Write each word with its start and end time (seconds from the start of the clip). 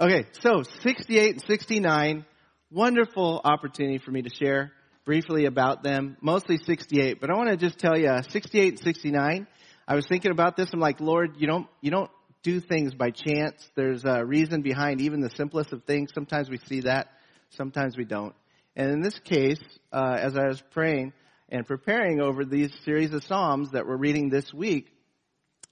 Okay, 0.00 0.26
so 0.42 0.62
68 0.62 1.32
and 1.32 1.42
69, 1.42 2.24
wonderful 2.70 3.40
opportunity 3.42 3.98
for 3.98 4.12
me 4.12 4.22
to 4.22 4.30
share 4.30 4.70
briefly 5.04 5.46
about 5.46 5.82
them, 5.82 6.16
mostly 6.20 6.56
68, 6.56 7.20
but 7.20 7.30
I 7.30 7.34
want 7.36 7.48
to 7.48 7.56
just 7.56 7.80
tell 7.80 7.98
you, 7.98 8.16
68 8.28 8.74
and 8.74 8.78
69, 8.78 9.48
I 9.88 9.94
was 9.96 10.06
thinking 10.06 10.30
about 10.30 10.56
this, 10.56 10.70
I'm 10.72 10.78
like, 10.78 11.00
Lord, 11.00 11.34
you 11.38 11.48
don't, 11.48 11.66
you 11.80 11.90
don't 11.90 12.12
do 12.44 12.60
things 12.60 12.94
by 12.94 13.10
chance. 13.10 13.68
There's 13.74 14.04
a 14.04 14.24
reason 14.24 14.62
behind 14.62 15.00
even 15.00 15.20
the 15.20 15.30
simplest 15.30 15.72
of 15.72 15.82
things. 15.82 16.10
Sometimes 16.14 16.48
we 16.48 16.58
see 16.58 16.82
that, 16.82 17.08
sometimes 17.50 17.96
we 17.96 18.04
don't. 18.04 18.36
And 18.76 18.92
in 18.92 19.00
this 19.00 19.18
case, 19.18 19.58
uh, 19.92 20.16
as 20.16 20.36
I 20.36 20.46
was 20.46 20.62
praying 20.70 21.12
and 21.48 21.66
preparing 21.66 22.20
over 22.20 22.44
these 22.44 22.70
series 22.84 23.12
of 23.12 23.24
Psalms 23.24 23.72
that 23.72 23.84
we're 23.84 23.96
reading 23.96 24.30
this 24.30 24.54
week, 24.54 24.92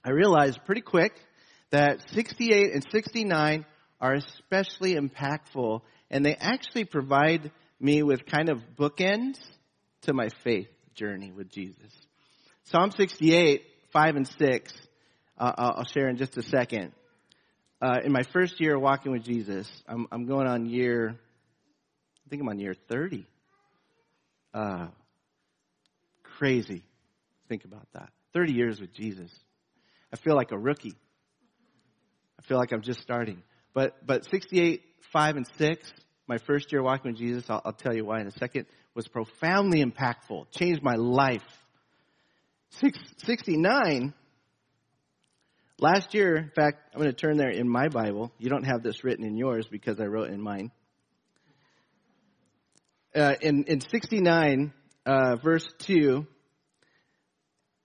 I 0.03 0.09
realized 0.09 0.65
pretty 0.65 0.81
quick 0.81 1.13
that 1.71 2.01
68 2.11 2.73
and 2.73 2.85
69 2.91 3.65
are 3.99 4.13
especially 4.13 4.95
impactful 4.95 5.81
and 6.09 6.25
they 6.25 6.35
actually 6.35 6.85
provide 6.85 7.51
me 7.79 8.03
with 8.03 8.25
kind 8.25 8.49
of 8.49 8.59
bookends 8.77 9.39
to 10.01 10.13
my 10.13 10.29
faith 10.43 10.69
journey 10.93 11.31
with 11.31 11.49
Jesus. 11.49 11.91
Psalm 12.65 12.91
68, 12.91 13.63
5 13.91 14.15
and 14.15 14.27
6, 14.27 14.73
uh, 15.37 15.51
I'll 15.57 15.85
share 15.85 16.09
in 16.09 16.17
just 16.17 16.37
a 16.37 16.43
second. 16.43 16.91
Uh, 17.81 17.99
in 18.03 18.11
my 18.11 18.23
first 18.33 18.59
year 18.59 18.77
walking 18.77 19.11
with 19.11 19.23
Jesus, 19.23 19.69
I'm, 19.87 20.07
I'm, 20.11 20.25
going 20.25 20.47
on 20.47 20.65
year, 20.65 21.09
I 21.11 22.29
think 22.29 22.41
I'm 22.41 22.49
on 22.49 22.59
year 22.59 22.73
30. 22.89 23.25
Uh, 24.53 24.87
crazy. 26.23 26.83
Think 27.47 27.65
about 27.65 27.87
that. 27.93 28.09
30 28.33 28.53
years 28.53 28.81
with 28.81 28.93
Jesus. 28.93 29.31
I 30.11 30.15
feel 30.15 30.35
like 30.35 30.51
a 30.51 30.57
rookie. 30.57 30.95
I 32.39 32.43
feel 32.47 32.57
like 32.57 32.71
I'm 32.71 32.81
just 32.81 33.01
starting. 33.01 33.43
But, 33.77 34.07
but 34.07 34.25
68, 34.31 34.81
5, 35.13 35.35
and 35.35 35.47
6, 35.59 35.93
my 36.27 36.39
first 36.47 36.71
year 36.71 36.81
walking 36.81 37.11
with 37.11 37.19
Jesus, 37.19 37.43
I'll, 37.47 37.61
I'll 37.63 37.73
tell 37.73 37.95
you 37.95 38.05
why 38.05 38.21
in 38.21 38.25
a 38.25 38.31
second, 38.31 38.65
was 38.95 39.07
profoundly 39.07 39.85
impactful, 39.85 40.47
changed 40.49 40.81
my 40.81 40.95
life. 40.95 41.43
Six, 42.71 42.97
69, 43.17 44.15
last 45.77 46.15
year, 46.15 46.37
in 46.37 46.51
fact, 46.55 46.89
I'm 46.91 47.01
going 47.01 47.13
to 47.13 47.15
turn 47.15 47.37
there 47.37 47.51
in 47.51 47.69
my 47.69 47.87
Bible. 47.87 48.31
You 48.39 48.49
don't 48.49 48.63
have 48.63 48.81
this 48.81 49.03
written 49.03 49.23
in 49.23 49.37
yours 49.37 49.67
because 49.69 49.99
I 49.99 50.05
wrote 50.05 50.31
in 50.31 50.41
mine. 50.41 50.71
Uh, 53.15 53.35
in, 53.41 53.65
in 53.65 53.81
69, 53.81 54.73
uh, 55.05 55.35
verse 55.35 55.67
2, 55.85 56.25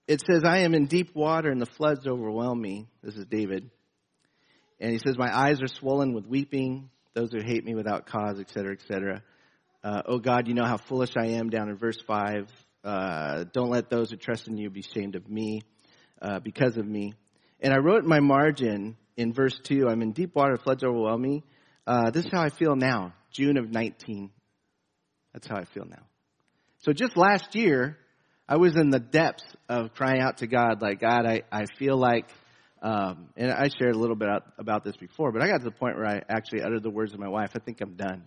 it 0.07 0.23
says, 0.25 0.41
I 0.43 0.61
am 0.61 0.73
in 0.73 0.87
deep 0.87 1.13
water 1.13 1.51
and 1.51 1.61
the 1.61 1.69
floods 1.77 2.07
overwhelm 2.07 2.59
me. 2.59 2.87
This 3.03 3.13
is 3.13 3.27
David. 3.27 3.69
And 4.83 4.91
he 4.91 4.97
says, 4.97 5.17
My 5.17 5.33
eyes 5.33 5.61
are 5.61 5.67
swollen 5.67 6.13
with 6.13 6.27
weeping, 6.27 6.89
those 7.13 7.31
who 7.31 7.39
hate 7.39 7.63
me 7.63 7.73
without 7.73 8.05
cause, 8.05 8.37
etc., 8.37 8.73
etc. 8.73 9.23
Uh, 9.81 10.01
oh 10.05 10.19
God, 10.19 10.49
you 10.49 10.53
know 10.53 10.65
how 10.65 10.75
foolish 10.75 11.11
I 11.17 11.27
am, 11.27 11.49
down 11.49 11.69
in 11.69 11.77
verse 11.77 12.01
5. 12.05 12.49
Uh, 12.83 13.45
don't 13.53 13.69
let 13.69 13.89
those 13.89 14.11
who 14.11 14.17
trust 14.17 14.49
in 14.49 14.57
you 14.57 14.69
be 14.69 14.81
ashamed 14.81 15.15
of 15.15 15.29
me 15.29 15.61
uh, 16.21 16.39
because 16.39 16.75
of 16.75 16.85
me. 16.85 17.13
And 17.61 17.73
I 17.73 17.77
wrote 17.77 18.03
in 18.03 18.09
my 18.09 18.19
margin 18.19 18.97
in 19.15 19.31
verse 19.31 19.57
2, 19.63 19.87
I'm 19.87 20.01
in 20.01 20.11
deep 20.11 20.35
water, 20.35 20.57
floods 20.57 20.83
overwhelm 20.83 21.21
me. 21.21 21.43
Uh, 21.87 22.11
this 22.11 22.25
is 22.25 22.31
how 22.33 22.41
I 22.41 22.49
feel 22.49 22.75
now, 22.75 23.13
June 23.31 23.55
of 23.55 23.71
19. 23.71 24.31
That's 25.31 25.47
how 25.47 25.55
I 25.55 25.63
feel 25.63 25.85
now. 25.85 26.03
So 26.79 26.91
just 26.91 27.15
last 27.15 27.55
year, 27.55 27.97
I 28.49 28.57
was 28.57 28.75
in 28.75 28.89
the 28.89 28.99
depths 28.99 29.45
of 29.69 29.93
crying 29.93 30.19
out 30.19 30.39
to 30.39 30.47
God, 30.47 30.81
like, 30.81 30.99
God, 30.99 31.25
I, 31.25 31.43
I 31.49 31.67
feel 31.79 31.97
like 31.97 32.27
um, 32.83 33.29
and 33.37 33.49
I 33.49 33.69
shared 33.69 33.95
a 33.95 33.97
little 33.97 34.17
bit 34.17 34.27
about 34.57 34.83
this 34.83 34.97
before, 34.97 35.31
but 35.31 35.41
I 35.41 35.47
got 35.47 35.59
to 35.59 35.63
the 35.63 35.71
point 35.71 35.95
where 35.95 36.05
I 36.05 36.21
actually 36.27 36.63
uttered 36.63 36.83
the 36.83 36.89
words 36.89 37.13
of 37.13 37.19
my 37.19 37.29
wife, 37.29 37.51
I 37.55 37.59
think 37.59 37.79
I'm 37.79 37.95
done. 37.95 38.23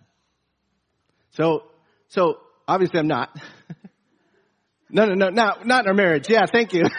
So, 1.33 1.65
so 2.07 2.39
obviously 2.67 2.99
I'm 2.99 3.07
not. 3.07 3.29
no, 4.89 5.05
no, 5.05 5.13
no, 5.13 5.29
not, 5.29 5.67
not 5.67 5.85
in 5.85 5.89
our 5.89 5.93
marriage. 5.93 6.27
Yeah, 6.27 6.47
thank 6.51 6.73
you. 6.73 6.85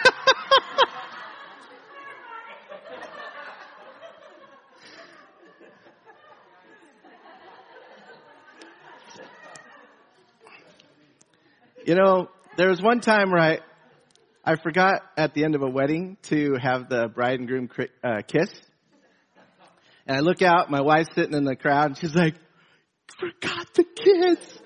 you 11.84 11.96
know, 11.96 12.30
there 12.56 12.68
was 12.68 12.80
one 12.80 13.00
time 13.00 13.32
where 13.32 13.40
I, 13.40 13.58
I 14.48 14.56
forgot 14.56 15.02
at 15.14 15.34
the 15.34 15.44
end 15.44 15.56
of 15.56 15.60
a 15.60 15.68
wedding 15.68 16.16
to 16.30 16.56
have 16.58 16.88
the 16.88 17.06
bride 17.06 17.38
and 17.38 17.46
groom 17.46 17.68
uh, 18.02 18.22
kiss. 18.26 18.48
And 20.06 20.16
I 20.16 20.20
look 20.20 20.40
out, 20.40 20.70
my 20.70 20.80
wife's 20.80 21.14
sitting 21.14 21.34
in 21.34 21.44
the 21.44 21.54
crowd, 21.54 21.88
and 21.88 21.98
she's 21.98 22.14
like, 22.14 22.34
forgot 23.20 23.66
the 23.74 23.84
kiss. 23.84 24.58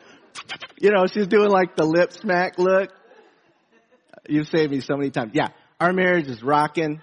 You 0.81 0.93
know, 0.93 1.07
she's 1.13 1.27
doing 1.27 1.51
like 1.51 1.75
the 1.75 1.85
lip 1.85 2.13
smack 2.13 2.61
look. 2.61 2.91
You've 4.29 4.47
saved 4.47 4.71
me 4.71 4.79
so 4.79 4.97
many 4.97 5.11
times. 5.11 5.33
Yeah, 5.35 5.49
our 5.81 5.93
marriage 5.93 6.29
is 6.29 6.45
rocking. 6.45 7.03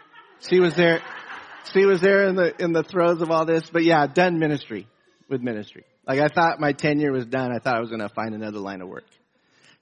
She 0.49 0.61
was 0.61 0.73
there. 0.75 1.01
She 1.73 1.85
was 1.85 1.99
there 1.99 2.29
in 2.29 2.37
the 2.37 2.55
in 2.63 2.71
the 2.71 2.83
throes 2.83 3.21
of 3.21 3.29
all 3.29 3.45
this. 3.45 3.69
But 3.69 3.83
yeah, 3.83 4.07
done 4.07 4.39
ministry 4.39 4.87
with 5.27 5.41
ministry. 5.41 5.83
Like 6.07 6.21
I 6.21 6.29
thought 6.29 6.61
my 6.61 6.71
tenure 6.71 7.11
was 7.11 7.25
done. 7.25 7.51
I 7.51 7.59
thought 7.59 7.75
I 7.75 7.81
was 7.81 7.89
going 7.89 7.99
to 7.99 8.07
find 8.07 8.33
another 8.33 8.59
line 8.59 8.81
of 8.81 8.87
work. 8.87 9.03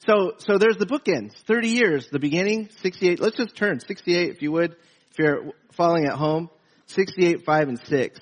So, 0.05 0.33
so 0.37 0.57
there's 0.57 0.77
the 0.77 0.85
bookends. 0.85 1.33
30 1.47 1.69
years, 1.69 2.07
the 2.11 2.19
beginning, 2.19 2.69
68. 2.81 3.19
Let's 3.19 3.37
just 3.37 3.55
turn 3.55 3.79
68 3.79 4.29
if 4.29 4.41
you 4.41 4.51
would, 4.51 4.75
if 5.11 5.19
you're 5.19 5.53
following 5.73 6.05
at 6.05 6.13
home. 6.13 6.49
68, 6.87 7.43
5, 7.45 7.67
and 7.67 7.79
6. 7.79 8.19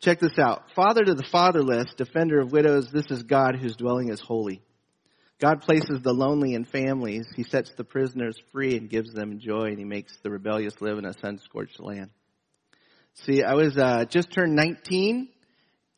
Check 0.00 0.18
this 0.20 0.38
out. 0.38 0.70
Father 0.74 1.04
to 1.04 1.14
the 1.14 1.26
fatherless, 1.30 1.92
defender 1.96 2.40
of 2.40 2.52
widows, 2.52 2.90
this 2.90 3.06
is 3.10 3.22
God 3.22 3.56
whose 3.56 3.76
dwelling 3.76 4.08
is 4.08 4.20
holy. 4.20 4.62
God 5.38 5.60
places 5.60 6.00
the 6.02 6.12
lonely 6.12 6.54
in 6.54 6.64
families. 6.64 7.26
He 7.36 7.42
sets 7.42 7.70
the 7.76 7.84
prisoners 7.84 8.38
free 8.52 8.76
and 8.76 8.88
gives 8.88 9.12
them 9.12 9.38
joy, 9.38 9.66
and 9.66 9.78
He 9.78 9.84
makes 9.84 10.16
the 10.22 10.30
rebellious 10.30 10.80
live 10.80 10.98
in 10.98 11.04
a 11.04 11.12
sun-scorched 11.12 11.78
land. 11.78 12.10
See, 13.14 13.42
I 13.42 13.54
was 13.54 13.76
uh, 13.76 14.04
just 14.06 14.32
turned 14.32 14.56
19 14.56 15.28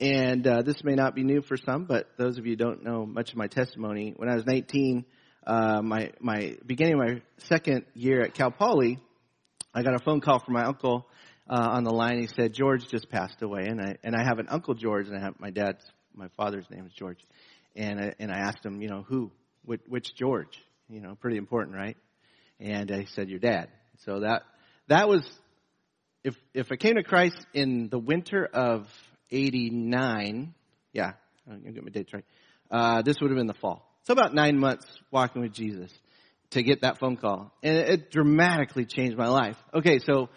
and 0.00 0.46
uh, 0.46 0.62
this 0.62 0.82
may 0.84 0.94
not 0.94 1.14
be 1.14 1.24
new 1.24 1.42
for 1.42 1.56
some, 1.56 1.84
but 1.84 2.08
those 2.16 2.38
of 2.38 2.46
you 2.46 2.56
don't 2.56 2.84
know 2.84 3.04
much 3.04 3.30
of 3.32 3.36
my 3.36 3.48
testimony, 3.48 4.14
when 4.16 4.28
I 4.28 4.34
was 4.34 4.46
19, 4.46 5.04
uh, 5.46 5.82
my 5.82 6.12
my 6.20 6.56
beginning 6.64 6.98
my 6.98 7.22
second 7.48 7.84
year 7.94 8.22
at 8.22 8.34
Cal 8.34 8.50
Poly, 8.50 9.00
I 9.74 9.82
got 9.82 9.94
a 9.94 10.04
phone 10.04 10.20
call 10.20 10.38
from 10.38 10.54
my 10.54 10.64
uncle 10.64 11.06
uh, 11.48 11.68
on 11.72 11.84
the 11.84 11.90
line. 11.90 12.20
He 12.20 12.28
said 12.28 12.52
George 12.52 12.86
just 12.88 13.10
passed 13.10 13.42
away, 13.42 13.66
and 13.66 13.80
I 13.80 13.96
and 14.04 14.14
I 14.14 14.22
have 14.24 14.38
an 14.38 14.48
uncle 14.48 14.74
George, 14.74 15.08
and 15.08 15.16
I 15.16 15.20
have 15.20 15.40
my 15.40 15.50
dad's 15.50 15.84
my 16.14 16.28
father's 16.36 16.66
name 16.70 16.86
is 16.86 16.92
George, 16.92 17.18
and 17.74 18.00
I, 18.00 18.14
and 18.18 18.30
I 18.30 18.38
asked 18.38 18.64
him, 18.64 18.82
you 18.82 18.88
know, 18.88 19.04
who, 19.08 19.30
which, 19.64 19.80
which 19.88 20.14
George, 20.16 20.58
you 20.88 21.00
know, 21.00 21.14
pretty 21.14 21.36
important, 21.36 21.76
right? 21.76 21.96
And 22.60 22.90
he 22.90 23.06
said 23.14 23.28
your 23.28 23.38
dad. 23.38 23.68
So 24.04 24.20
that 24.20 24.42
that 24.88 25.08
was 25.08 25.22
if 26.24 26.34
if 26.54 26.72
I 26.72 26.76
came 26.76 26.96
to 26.96 27.02
Christ 27.02 27.38
in 27.54 27.88
the 27.88 27.98
winter 27.98 28.44
of 28.44 28.86
89. 29.30 30.54
Yeah, 30.92 31.12
I'm 31.46 31.60
going 31.60 31.64
to 31.64 31.72
get 31.72 31.84
my 31.84 31.90
dates 31.90 32.12
right. 32.12 32.24
Uh, 32.70 33.02
this 33.02 33.16
would 33.20 33.30
have 33.30 33.38
been 33.38 33.46
the 33.46 33.54
fall. 33.54 33.84
So 34.04 34.12
about 34.12 34.34
nine 34.34 34.58
months 34.58 34.86
walking 35.10 35.42
with 35.42 35.52
Jesus 35.52 35.92
to 36.50 36.62
get 36.62 36.82
that 36.82 36.98
phone 36.98 37.16
call. 37.16 37.52
And 37.62 37.76
it 37.76 38.10
dramatically 38.10 38.86
changed 38.86 39.16
my 39.16 39.28
life. 39.28 39.56
Okay, 39.74 39.98
so 39.98 40.28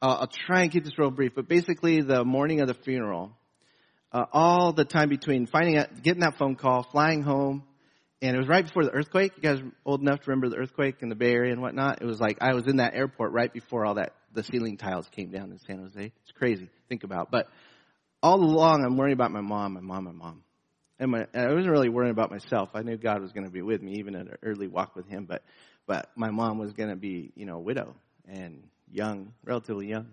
uh, 0.00 0.18
I'll 0.20 0.30
try 0.46 0.62
and 0.62 0.72
keep 0.72 0.84
this 0.84 0.98
real 0.98 1.10
brief, 1.10 1.32
but 1.34 1.48
basically 1.48 2.00
the 2.02 2.24
morning 2.24 2.60
of 2.60 2.68
the 2.68 2.74
funeral, 2.74 3.32
uh, 4.12 4.24
all 4.32 4.72
the 4.72 4.84
time 4.84 5.08
between 5.08 5.46
finding 5.46 5.76
out, 5.76 6.02
getting 6.02 6.20
that 6.20 6.38
phone 6.38 6.56
call, 6.56 6.82
flying 6.84 7.22
home, 7.22 7.64
and 8.22 8.34
it 8.34 8.38
was 8.38 8.48
right 8.48 8.64
before 8.64 8.84
the 8.84 8.90
earthquake. 8.90 9.32
You 9.36 9.42
guys 9.42 9.60
old 9.84 10.00
enough 10.00 10.20
to 10.20 10.30
remember 10.30 10.48
the 10.48 10.56
earthquake 10.56 10.96
in 11.02 11.08
the 11.08 11.14
Bay 11.14 11.32
Area 11.32 11.52
and 11.52 11.60
whatnot? 11.60 12.00
It 12.00 12.06
was 12.06 12.20
like 12.20 12.38
I 12.40 12.54
was 12.54 12.66
in 12.66 12.76
that 12.76 12.94
airport 12.94 13.32
right 13.32 13.52
before 13.52 13.84
all 13.84 13.94
that, 13.94 14.14
the 14.32 14.42
ceiling 14.42 14.76
tiles 14.76 15.08
came 15.10 15.30
down 15.30 15.50
in 15.50 15.58
San 15.58 15.78
Jose. 15.78 16.12
It's 16.22 16.32
crazy. 16.32 16.68
Think 16.88 17.04
about. 17.04 17.30
But 17.30 17.48
all 18.24 18.42
along 18.42 18.82
I'm 18.86 18.96
worrying 18.96 19.12
about 19.12 19.32
my 19.32 19.42
mom, 19.42 19.74
my 19.74 19.80
mom, 19.80 20.04
my 20.04 20.12
mom. 20.12 20.42
And, 20.98 21.10
my, 21.10 21.26
and 21.34 21.50
I 21.50 21.52
wasn't 21.52 21.70
really 21.70 21.90
worrying 21.90 22.12
about 22.12 22.30
myself. 22.30 22.70
I 22.72 22.80
knew 22.80 22.96
God 22.96 23.20
was 23.20 23.32
going 23.32 23.44
to 23.44 23.50
be 23.50 23.60
with 23.60 23.82
me, 23.82 23.96
even 23.98 24.14
at 24.16 24.22
an 24.22 24.36
early 24.42 24.66
walk 24.66 24.96
with 24.96 25.06
Him. 25.06 25.26
But, 25.28 25.42
but 25.86 26.08
my 26.16 26.30
mom 26.30 26.58
was 26.58 26.72
going 26.72 26.88
to 26.88 26.96
be, 26.96 27.32
you 27.36 27.44
know, 27.44 27.56
a 27.56 27.60
widow 27.60 27.94
and 28.26 28.64
young, 28.90 29.34
relatively 29.44 29.88
young. 29.88 30.06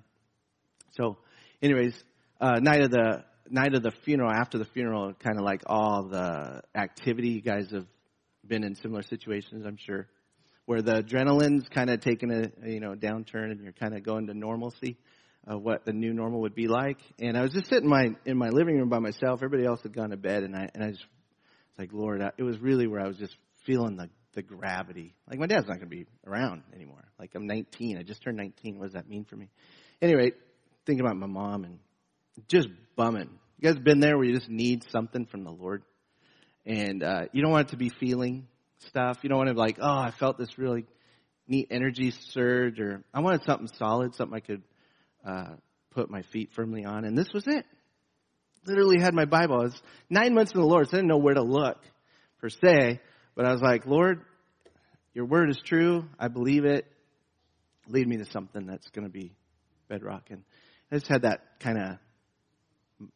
So, 0.98 1.20
anyways, 1.62 1.94
uh, 2.42 2.60
night 2.60 2.82
of 2.82 2.92
the 2.92 3.24
night 3.50 3.76
of 3.76 3.84
the 3.84 3.92
funeral, 4.04 4.30
after 4.30 4.58
the 4.58 4.66
funeral, 4.66 5.14
kind 5.14 5.38
of 5.38 5.46
like 5.46 5.62
all 5.66 6.10
the 6.10 6.64
activity. 6.76 7.30
You 7.30 7.42
guys 7.42 7.72
have 7.72 7.86
been 8.46 8.66
in 8.66 8.76
similar 8.76 9.04
situations, 9.04 9.66
I'm 9.66 9.78
sure, 9.78 10.08
where 10.66 10.82
the 10.82 11.04
adrenaline's 11.04 11.70
kind 11.70 11.90
of 11.90 12.02
taking 12.02 12.30
a 12.30 12.70
you 12.70 12.82
know 12.82 12.94
downturn, 12.94 13.52
and 13.52 13.62
you're 13.64 13.72
kind 13.72 13.96
of 13.96 14.04
going 14.04 14.28
to 14.28 14.34
normalcy 14.34 14.98
uh, 15.50 15.58
what 15.58 15.86
the 15.86 15.94
new 15.94 16.14
normal 16.14 16.42
would 16.42 16.56
be 16.56 16.68
like. 16.68 16.98
And 17.20 17.38
I 17.38 17.42
was 17.42 17.52
just 17.52 17.68
sitting 17.68 17.86
in 17.86 17.90
my 17.90 18.10
in 18.26 18.38
my 18.38 18.50
living 18.50 18.78
room 18.78 18.90
by 18.90 19.00
myself. 19.00 19.40
Everybody 19.44 19.66
else 19.66 19.82
had 19.84 19.94
gone 19.94 20.12
to 20.12 20.18
bed, 20.18 20.44
and 20.44 20.56
I 20.56 20.70
and 20.74 20.84
I 20.84 20.92
just 20.92 21.04
was 21.04 21.80
like, 21.80 21.94
Lord, 21.94 22.22
I, 22.22 22.32
it 22.38 22.44
was 22.44 22.60
really 22.60 22.88
where 22.88 23.02
I 23.02 23.08
was 23.08 23.18
just 23.18 23.36
feeling 23.66 23.98
the 23.98 24.10
the 24.34 24.42
gravity. 24.42 25.14
Like 25.30 25.40
my 25.40 25.48
dad's 25.48 25.68
not 25.68 25.78
going 25.78 25.90
to 25.90 25.96
be 25.96 26.06
around 26.26 26.64
anymore. 26.74 27.04
Like 27.20 27.32
I'm 27.36 27.48
19. 27.48 27.98
I 27.98 28.04
just 28.04 28.22
turned 28.24 28.38
19. 28.38 28.78
What 28.78 28.86
does 28.86 28.94
that 28.94 29.10
mean 29.10 29.26
for 29.26 29.36
me? 29.36 29.50
Anyway, 30.02 30.32
thinking 30.86 31.06
about 31.06 31.18
my 31.18 31.28
mom 31.28 31.64
and 31.64 31.80
just 32.48 32.70
bumming. 32.96 33.30
You 33.60 33.72
guys 33.72 33.80
been 33.80 34.00
there 34.00 34.18
where 34.18 34.26
you 34.26 34.38
just 34.38 34.50
need 34.50 34.84
something 34.90 35.26
from 35.26 35.44
the 35.44 35.52
Lord? 35.52 35.84
And, 36.66 37.04
uh, 37.04 37.24
you 37.32 37.42
don't 37.42 37.52
want 37.52 37.68
it 37.68 37.72
to 37.72 37.78
be 37.78 37.90
feeling 37.90 38.48
stuff. 38.88 39.20
You 39.22 39.30
don't 39.30 39.38
want 39.38 39.50
to 39.50 39.54
be 39.54 39.60
like, 39.60 39.78
oh, 39.80 39.98
I 40.00 40.12
felt 40.12 40.38
this 40.38 40.58
really 40.58 40.86
neat 41.48 41.68
energy 41.72 42.12
surge 42.30 42.80
or 42.80 43.04
I 43.14 43.20
wanted 43.20 43.44
something 43.44 43.68
solid, 43.78 44.16
something 44.16 44.36
I 44.36 44.40
could, 44.40 44.64
uh, 45.26 45.56
put 45.92 46.10
my 46.10 46.22
feet 46.34 46.50
firmly 46.56 46.86
on. 46.86 47.06
And 47.06 47.18
this 47.18 47.32
was 47.34 47.46
it. 47.48 47.66
Literally 48.66 49.02
had 49.02 49.14
my 49.14 49.26
Bible. 49.26 49.56
I 49.56 49.64
was 49.64 49.82
nine 50.10 50.34
months 50.34 50.52
in 50.54 50.60
the 50.60 50.66
Lord, 50.66 50.88
so 50.88 50.94
I 50.94 50.98
didn't 50.98 51.10
know 51.10 51.18
where 51.18 51.34
to 51.34 51.44
look 51.44 51.78
per 52.40 52.50
se, 52.50 53.00
but 53.36 53.46
I 53.46 53.52
was 53.52 53.62
like, 53.62 53.86
Lord, 53.86 54.22
your 55.14 55.26
word 55.26 55.50
is 55.50 55.60
true. 55.66 56.06
I 56.20 56.28
believe 56.28 56.66
it. 56.66 56.86
Lead 57.88 58.08
me 58.08 58.18
to 58.18 58.26
something 58.26 58.66
that's 58.66 58.88
going 58.90 59.06
to 59.06 59.12
be 59.12 59.34
bedrock. 59.90 60.30
And 60.30 60.44
I 60.92 60.96
just 60.96 61.08
had 61.08 61.24
that 61.24 61.42
kind 61.60 61.78
of 61.78 61.98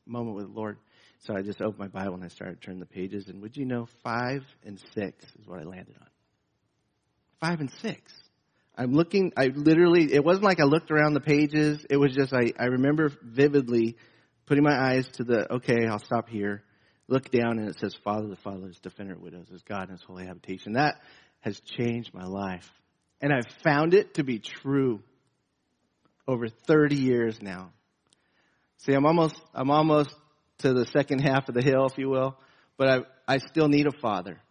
moment 0.06 0.36
with 0.36 0.48
the 0.48 0.54
Lord. 0.54 0.78
So 1.20 1.36
I 1.36 1.42
just 1.42 1.62
opened 1.62 1.80
my 1.80 1.88
Bible 1.88 2.16
and 2.16 2.24
I 2.24 2.28
started 2.28 2.62
turning 2.62 2.80
the 2.80 2.86
pages. 2.86 3.28
And 3.28 3.42
would 3.42 3.56
you 3.56 3.66
know, 3.66 3.88
five 4.04 4.42
and 4.66 4.80
six 4.94 5.24
is 5.40 5.48
what 5.48 5.60
I 5.60 5.64
landed 5.64 5.96
on. 6.00 6.08
Five 7.40 7.60
and 7.60 7.72
six. 7.82 8.12
I'm 8.78 8.92
looking, 8.92 9.32
I 9.38 9.48
literally, 9.48 10.14
it 10.14 10.24
wasn't 10.24 10.46
like 10.46 10.60
I 10.60 10.66
looked 10.66 10.92
around 10.92 11.14
the 11.14 11.22
pages. 11.22 11.86
It 11.90 11.98
was 11.98 12.14
just, 12.14 12.34
I, 12.34 12.52
I 12.60 12.66
remember 12.66 13.12
vividly 13.24 13.96
putting 14.46 14.64
my 14.64 14.76
eyes 14.76 15.08
to 15.14 15.24
the, 15.24 15.54
okay, 15.56 15.88
I'll 15.88 16.04
stop 16.04 16.30
here. 16.30 16.64
Look 17.08 17.32
down 17.32 17.60
and 17.60 17.70
it 17.70 17.78
says, 17.80 17.96
Father, 18.04 18.28
the 18.28 18.36
fatherless, 18.36 18.80
defender 18.80 19.14
of 19.14 19.22
widows, 19.22 19.50
is 19.50 19.62
God 19.64 19.90
in 19.90 19.92
his 19.92 20.04
holy 20.04 20.26
habitation. 20.26 20.74
That 20.74 20.96
has 21.42 21.60
changed 21.62 22.14
my 22.14 22.26
life. 22.26 22.70
And 23.22 23.32
I've 23.32 23.50
found 23.64 23.94
it 23.94 24.16
to 24.16 24.24
be 24.24 24.40
true 24.40 25.02
over 26.28 26.48
30 26.50 26.96
years 26.96 27.42
now. 27.42 27.72
See, 28.80 28.94
I'm 28.94 29.06
almost, 29.06 29.40
I'm 29.54 29.72
almost 29.72 30.14
to 30.60 30.74
the 30.74 30.86
second 30.88 31.20
half 31.20 31.48
of 31.48 31.56
the 31.56 31.62
hill, 31.62 31.86
if 31.86 31.98
you 31.98 32.10
will, 32.10 32.38
but 32.78 32.90
I, 32.90 33.36
I 33.36 33.38
still 33.38 33.68
need 33.68 33.88
a 33.88 33.98
father. 34.02 34.42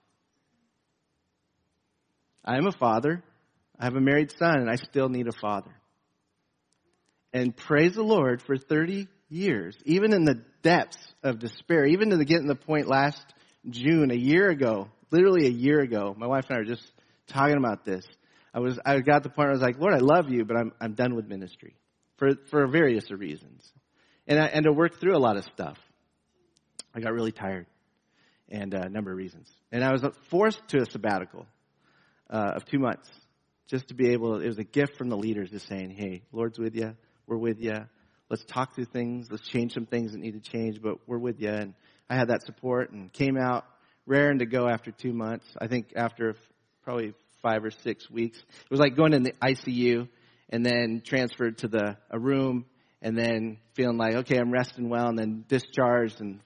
I 2.44 2.56
am 2.56 2.66
a 2.66 2.72
father. 2.72 3.22
I 3.78 3.84
have 3.84 3.96
a 3.96 4.00
married 4.00 4.32
son 4.38 4.58
and 4.58 4.70
I 4.70 4.76
still 4.76 5.08
need 5.08 5.26
a 5.28 5.32
father. 5.32 5.72
And 7.32 7.56
praise 7.56 7.94
the 7.94 8.02
Lord 8.02 8.40
for 8.42 8.56
30 8.56 9.08
years, 9.28 9.76
even 9.84 10.12
in 10.12 10.24
the 10.24 10.42
depths 10.62 10.98
of 11.22 11.40
despair, 11.40 11.84
even 11.84 12.10
to 12.10 12.16
the 12.16 12.24
getting 12.24 12.46
the 12.46 12.54
point 12.54 12.86
last 12.86 13.24
June, 13.68 14.10
a 14.12 14.16
year 14.16 14.50
ago, 14.50 14.88
literally 15.10 15.46
a 15.46 15.50
year 15.50 15.80
ago, 15.80 16.14
my 16.16 16.26
wife 16.26 16.44
and 16.48 16.56
I 16.56 16.60
were 16.60 16.64
just 16.66 16.92
talking 17.26 17.56
about 17.56 17.84
this. 17.84 18.04
I 18.52 18.60
was, 18.60 18.78
I 18.84 19.00
got 19.00 19.24
to 19.24 19.28
the 19.28 19.34
point 19.34 19.46
where 19.46 19.50
I 19.50 19.52
was 19.52 19.62
like, 19.62 19.80
Lord, 19.80 19.94
I 19.94 19.98
love 19.98 20.30
you, 20.30 20.44
but 20.44 20.56
I'm, 20.56 20.72
I'm 20.80 20.94
done 20.94 21.16
with 21.16 21.26
ministry 21.26 21.74
for, 22.18 22.36
for 22.50 22.68
various 22.68 23.10
reasons. 23.10 23.68
And 24.28 24.38
I, 24.38 24.46
and 24.46 24.64
to 24.64 24.72
work 24.72 25.00
through 25.00 25.16
a 25.16 25.18
lot 25.18 25.36
of 25.36 25.44
stuff. 25.54 25.78
I 26.94 27.00
got 27.00 27.12
really 27.12 27.32
tired 27.32 27.66
and 28.48 28.72
uh, 28.72 28.82
a 28.82 28.88
number 28.88 29.10
of 29.10 29.16
reasons. 29.16 29.50
And 29.72 29.82
I 29.82 29.90
was 29.90 30.04
forced 30.30 30.60
to 30.68 30.82
a 30.82 30.86
sabbatical 30.86 31.46
uh, 32.30 32.52
of 32.54 32.64
two 32.66 32.78
months 32.78 33.10
just 33.68 33.88
to 33.88 33.94
be 33.94 34.10
able, 34.10 34.40
it 34.40 34.46
was 34.46 34.58
a 34.58 34.64
gift 34.64 34.96
from 34.96 35.08
the 35.08 35.16
leaders 35.16 35.50
just 35.50 35.68
saying, 35.68 35.90
hey, 35.90 36.22
Lord's 36.32 36.58
with 36.58 36.74
you. 36.74 36.94
We're 37.26 37.38
with 37.38 37.60
you. 37.60 37.74
Let's 38.28 38.44
talk 38.44 38.74
through 38.74 38.86
things. 38.86 39.28
Let's 39.30 39.46
change 39.48 39.72
some 39.72 39.86
things 39.86 40.12
that 40.12 40.18
need 40.18 40.32
to 40.32 40.50
change, 40.50 40.80
but 40.82 40.98
we're 41.06 41.18
with 41.18 41.40
you. 41.40 41.50
And 41.50 41.74
I 42.08 42.16
had 42.16 42.28
that 42.28 42.44
support 42.44 42.90
and 42.90 43.12
came 43.12 43.36
out 43.36 43.64
raring 44.06 44.38
to 44.40 44.46
go 44.46 44.68
after 44.68 44.90
two 44.90 45.12
months. 45.12 45.46
I 45.60 45.66
think 45.66 45.92
after 45.96 46.34
probably 46.82 47.14
five 47.42 47.64
or 47.64 47.70
six 47.70 48.10
weeks, 48.10 48.38
it 48.38 48.70
was 48.70 48.80
like 48.80 48.96
going 48.96 49.12
in 49.12 49.22
the 49.22 49.32
ICU 49.42 50.08
and 50.50 50.64
then 50.64 51.02
transferred 51.04 51.58
to 51.58 51.68
the 51.68 51.96
a 52.10 52.18
room 52.18 52.66
and 53.00 53.16
then 53.16 53.58
feeling 53.74 53.98
like 53.98 54.14
okay, 54.14 54.38
I'm 54.38 54.50
resting 54.50 54.88
well, 54.88 55.08
and 55.08 55.18
then 55.18 55.44
discharged 55.48 56.20
and 56.20 56.40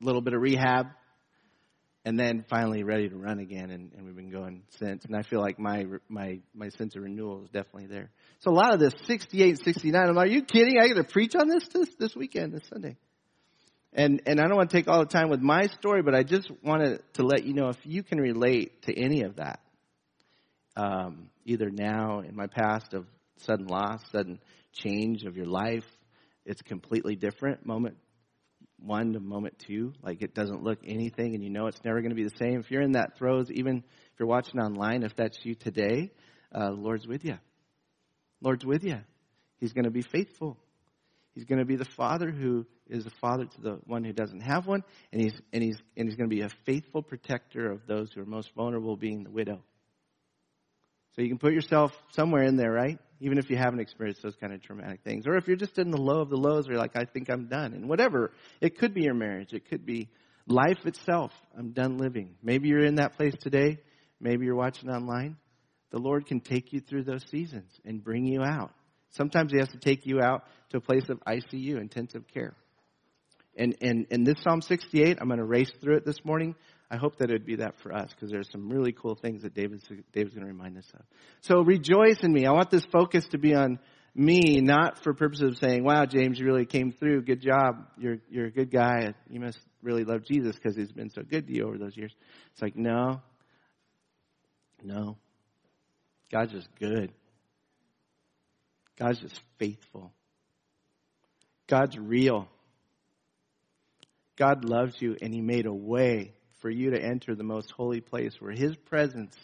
a 0.00 0.04
little 0.04 0.20
bit 0.20 0.34
of 0.34 0.40
rehab, 0.40 0.86
and 2.04 2.18
then 2.18 2.44
finally 2.48 2.82
ready 2.82 3.08
to 3.08 3.16
run 3.16 3.38
again. 3.38 3.70
And, 3.70 3.92
and 3.94 4.06
we've 4.06 4.16
been 4.16 4.30
going 4.30 4.62
since. 4.78 5.04
And 5.04 5.14
I 5.14 5.22
feel 5.22 5.40
like 5.40 5.58
my 5.58 5.84
my 6.08 6.40
my 6.54 6.68
sense 6.70 6.96
of 6.96 7.02
renewal 7.02 7.44
is 7.44 7.50
definitely 7.50 7.86
there. 7.86 8.10
So 8.40 8.50
a 8.50 8.54
lot 8.54 8.72
of 8.72 8.80
this 8.80 8.94
68, 9.06 9.58
69. 9.62 10.08
I'm 10.08 10.14
like, 10.14 10.28
are 10.28 10.32
you 10.32 10.42
kidding? 10.42 10.78
I 10.78 10.88
got 10.88 10.94
to 10.94 11.04
preach 11.04 11.34
on 11.34 11.48
this 11.48 11.68
this 11.68 11.88
this 11.98 12.16
weekend, 12.16 12.52
this 12.52 12.66
Sunday. 12.68 12.96
And 13.92 14.22
and 14.26 14.40
I 14.40 14.46
don't 14.46 14.56
want 14.56 14.70
to 14.70 14.76
take 14.76 14.88
all 14.88 15.00
the 15.00 15.06
time 15.06 15.28
with 15.28 15.40
my 15.40 15.66
story, 15.78 16.02
but 16.02 16.14
I 16.14 16.22
just 16.22 16.50
wanted 16.62 17.02
to 17.14 17.22
let 17.22 17.44
you 17.44 17.54
know 17.54 17.68
if 17.68 17.78
you 17.84 18.02
can 18.02 18.18
relate 18.18 18.82
to 18.82 18.98
any 18.98 19.22
of 19.22 19.36
that, 19.36 19.60
um, 20.76 21.28
either 21.44 21.70
now 21.70 22.20
in 22.20 22.34
my 22.34 22.46
past 22.46 22.94
of 22.94 23.06
sudden 23.38 23.66
loss, 23.66 24.00
sudden 24.10 24.38
change 24.72 25.24
of 25.24 25.36
your 25.36 25.46
life, 25.46 25.84
it's 26.46 26.62
completely 26.62 27.16
different 27.16 27.66
moment 27.66 27.96
one 28.82 29.12
to 29.12 29.20
moment 29.20 29.58
two. 29.66 29.92
Like 30.02 30.22
it 30.22 30.34
doesn't 30.34 30.62
look 30.62 30.78
anything 30.86 31.34
and 31.34 31.42
you 31.42 31.50
know 31.50 31.66
it's 31.66 31.84
never 31.84 32.00
going 32.00 32.10
to 32.10 32.16
be 32.16 32.24
the 32.24 32.36
same. 32.38 32.60
If 32.60 32.70
you're 32.70 32.82
in 32.82 32.92
that 32.92 33.16
throes, 33.16 33.50
even 33.50 33.78
if 33.78 34.18
you're 34.18 34.28
watching 34.28 34.60
online, 34.60 35.02
if 35.02 35.14
that's 35.16 35.38
you 35.42 35.54
today, 35.54 36.10
uh, 36.54 36.70
Lord's 36.70 37.06
with 37.06 37.24
you. 37.24 37.38
Lord's 38.40 38.64
with 38.64 38.84
you. 38.84 38.98
He's 39.58 39.72
going 39.72 39.84
to 39.84 39.90
be 39.90 40.02
faithful. 40.02 40.56
He's 41.34 41.44
going 41.44 41.58
to 41.58 41.64
be 41.64 41.76
the 41.76 41.86
father 41.96 42.30
who 42.30 42.66
is 42.88 43.06
a 43.06 43.10
father 43.20 43.44
to 43.44 43.60
the 43.60 43.78
one 43.86 44.02
who 44.04 44.12
doesn't 44.12 44.40
have 44.40 44.66
one, 44.66 44.82
and 45.12 45.22
he's 45.22 45.40
and 45.52 45.62
he's 45.62 45.78
and 45.96 46.08
he's 46.08 46.16
going 46.16 46.28
to 46.28 46.34
be 46.34 46.42
a 46.42 46.48
faithful 46.66 47.02
protector 47.02 47.70
of 47.70 47.86
those 47.86 48.10
who 48.12 48.20
are 48.20 48.26
most 48.26 48.50
vulnerable, 48.56 48.96
being 48.96 49.22
the 49.22 49.30
widow. 49.30 49.62
So 51.14 51.22
you 51.22 51.28
can 51.28 51.38
put 51.38 51.52
yourself 51.52 51.92
somewhere 52.12 52.42
in 52.42 52.56
there, 52.56 52.72
right? 52.72 52.98
Even 53.20 53.38
if 53.38 53.50
you 53.50 53.56
haven't 53.56 53.80
experienced 53.80 54.22
those 54.22 54.36
kind 54.40 54.52
of 54.52 54.62
traumatic 54.62 55.00
things. 55.04 55.26
Or 55.26 55.36
if 55.36 55.46
you're 55.46 55.56
just 55.56 55.78
in 55.78 55.90
the 55.90 56.00
low 56.00 56.20
of 56.20 56.30
the 56.30 56.36
lows, 56.36 56.66
or 56.66 56.72
you're 56.72 56.80
like, 56.80 56.96
I 56.96 57.04
think 57.04 57.28
I'm 57.30 57.46
done. 57.46 57.74
And 57.74 57.88
whatever. 57.88 58.32
It 58.60 58.78
could 58.78 58.94
be 58.94 59.02
your 59.02 59.14
marriage. 59.14 59.52
It 59.52 59.68
could 59.68 59.84
be 59.84 60.08
life 60.46 60.78
itself. 60.84 61.32
I'm 61.56 61.72
done 61.72 61.98
living. 61.98 62.34
Maybe 62.42 62.68
you're 62.68 62.84
in 62.84 62.96
that 62.96 63.16
place 63.16 63.34
today. 63.40 63.78
Maybe 64.20 64.46
you're 64.46 64.56
watching 64.56 64.88
online. 64.88 65.36
The 65.90 65.98
Lord 65.98 66.26
can 66.26 66.40
take 66.40 66.72
you 66.72 66.80
through 66.80 67.04
those 67.04 67.24
seasons 67.30 67.70
and 67.84 68.02
bring 68.02 68.26
you 68.26 68.42
out. 68.42 68.72
Sometimes 69.10 69.52
He 69.52 69.58
has 69.58 69.68
to 69.68 69.78
take 69.78 70.06
you 70.06 70.20
out 70.20 70.44
to 70.70 70.78
a 70.78 70.80
place 70.80 71.08
of 71.08 71.20
ICU, 71.26 71.80
intensive 71.80 72.24
care. 72.32 72.54
And, 73.56 73.76
and, 73.82 74.06
and 74.10 74.26
this 74.26 74.36
Psalm 74.42 74.62
68, 74.62 75.18
I'm 75.20 75.28
going 75.28 75.38
to 75.38 75.44
race 75.44 75.70
through 75.82 75.96
it 75.96 76.06
this 76.06 76.24
morning. 76.24 76.54
I 76.90 76.96
hope 76.96 77.18
that 77.18 77.30
it 77.30 77.34
would 77.34 77.46
be 77.46 77.56
that 77.56 77.78
for 77.82 77.92
us 77.92 78.10
because 78.10 78.30
there's 78.30 78.50
some 78.50 78.68
really 78.68 78.92
cool 78.92 79.14
things 79.14 79.42
that 79.42 79.54
David's, 79.54 79.84
David's 80.12 80.34
going 80.34 80.46
to 80.46 80.52
remind 80.52 80.76
us 80.76 80.90
of. 80.94 81.02
So 81.42 81.62
rejoice 81.62 82.18
in 82.22 82.32
me. 82.32 82.46
I 82.46 82.50
want 82.50 82.70
this 82.70 82.84
focus 82.92 83.24
to 83.28 83.38
be 83.38 83.54
on 83.54 83.78
me, 84.12 84.60
not 84.60 85.02
for 85.04 85.14
purposes 85.14 85.50
of 85.50 85.58
saying, 85.58 85.84
wow, 85.84 86.04
James, 86.04 86.38
you 86.38 86.46
really 86.46 86.66
came 86.66 86.90
through. 86.90 87.22
Good 87.22 87.42
job. 87.42 87.86
You're, 87.96 88.18
you're 88.28 88.46
a 88.46 88.50
good 88.50 88.72
guy. 88.72 89.14
You 89.28 89.38
must 89.38 89.58
really 89.82 90.02
love 90.02 90.24
Jesus 90.24 90.56
because 90.56 90.76
he's 90.76 90.90
been 90.90 91.10
so 91.10 91.22
good 91.22 91.46
to 91.46 91.54
you 91.54 91.68
over 91.68 91.78
those 91.78 91.96
years. 91.96 92.12
It's 92.52 92.62
like, 92.62 92.74
no, 92.74 93.20
no. 94.82 95.16
God's 96.32 96.52
just 96.52 96.68
good. 96.80 97.12
God's 98.98 99.20
just 99.20 99.40
faithful. 99.58 100.12
God's 101.68 101.96
real. 101.96 102.48
God 104.36 104.64
loves 104.64 104.94
you 105.00 105.16
and 105.22 105.32
he 105.32 105.40
made 105.40 105.66
a 105.66 105.72
way 105.72 106.34
for 106.60 106.70
you 106.70 106.90
to 106.90 107.02
enter 107.02 107.34
the 107.34 107.42
most 107.42 107.70
holy 107.70 108.00
place 108.00 108.34
where 108.38 108.52
his 108.52 108.76
presence 108.76 109.34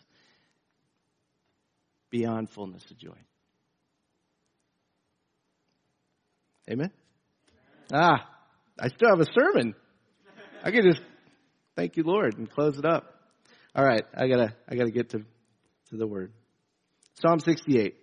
beyond 2.10 2.50
fullness 2.50 2.84
of 2.90 2.98
joy. 2.98 3.16
Amen? 6.70 6.90
Ah, 7.92 8.28
I 8.78 8.88
still 8.88 9.10
have 9.10 9.20
a 9.20 9.32
sermon. 9.32 9.74
I 10.62 10.70
could 10.70 10.84
just 10.84 11.00
thank 11.76 11.96
you, 11.96 12.02
Lord, 12.02 12.36
and 12.38 12.50
close 12.50 12.76
it 12.78 12.84
up. 12.84 13.14
All 13.74 13.84
right, 13.84 14.02
I 14.14 14.26
gotta, 14.26 14.54
I 14.68 14.74
gotta 14.74 14.90
get 14.90 15.10
to, 15.10 15.18
to 15.18 15.96
the 15.96 16.06
word. 16.06 16.32
Psalm 17.20 17.38
68. 17.40 17.94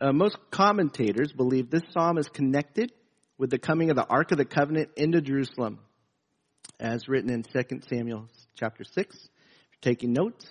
Uh, 0.00 0.12
most 0.12 0.36
commentators 0.50 1.32
believe 1.32 1.70
this 1.70 1.82
psalm 1.92 2.18
is 2.18 2.28
connected 2.28 2.92
with 3.38 3.50
the 3.50 3.58
coming 3.58 3.90
of 3.90 3.96
the 3.96 4.06
Ark 4.06 4.32
of 4.32 4.38
the 4.38 4.44
Covenant 4.44 4.90
into 4.96 5.20
Jerusalem, 5.20 5.78
as 6.78 7.08
written 7.08 7.30
in 7.30 7.42
2 7.42 7.80
Samuel 7.88 8.28
chapter 8.54 8.84
6. 8.84 8.96
If 8.96 9.22
you're 9.22 9.92
taking 9.94 10.12
notes, 10.12 10.46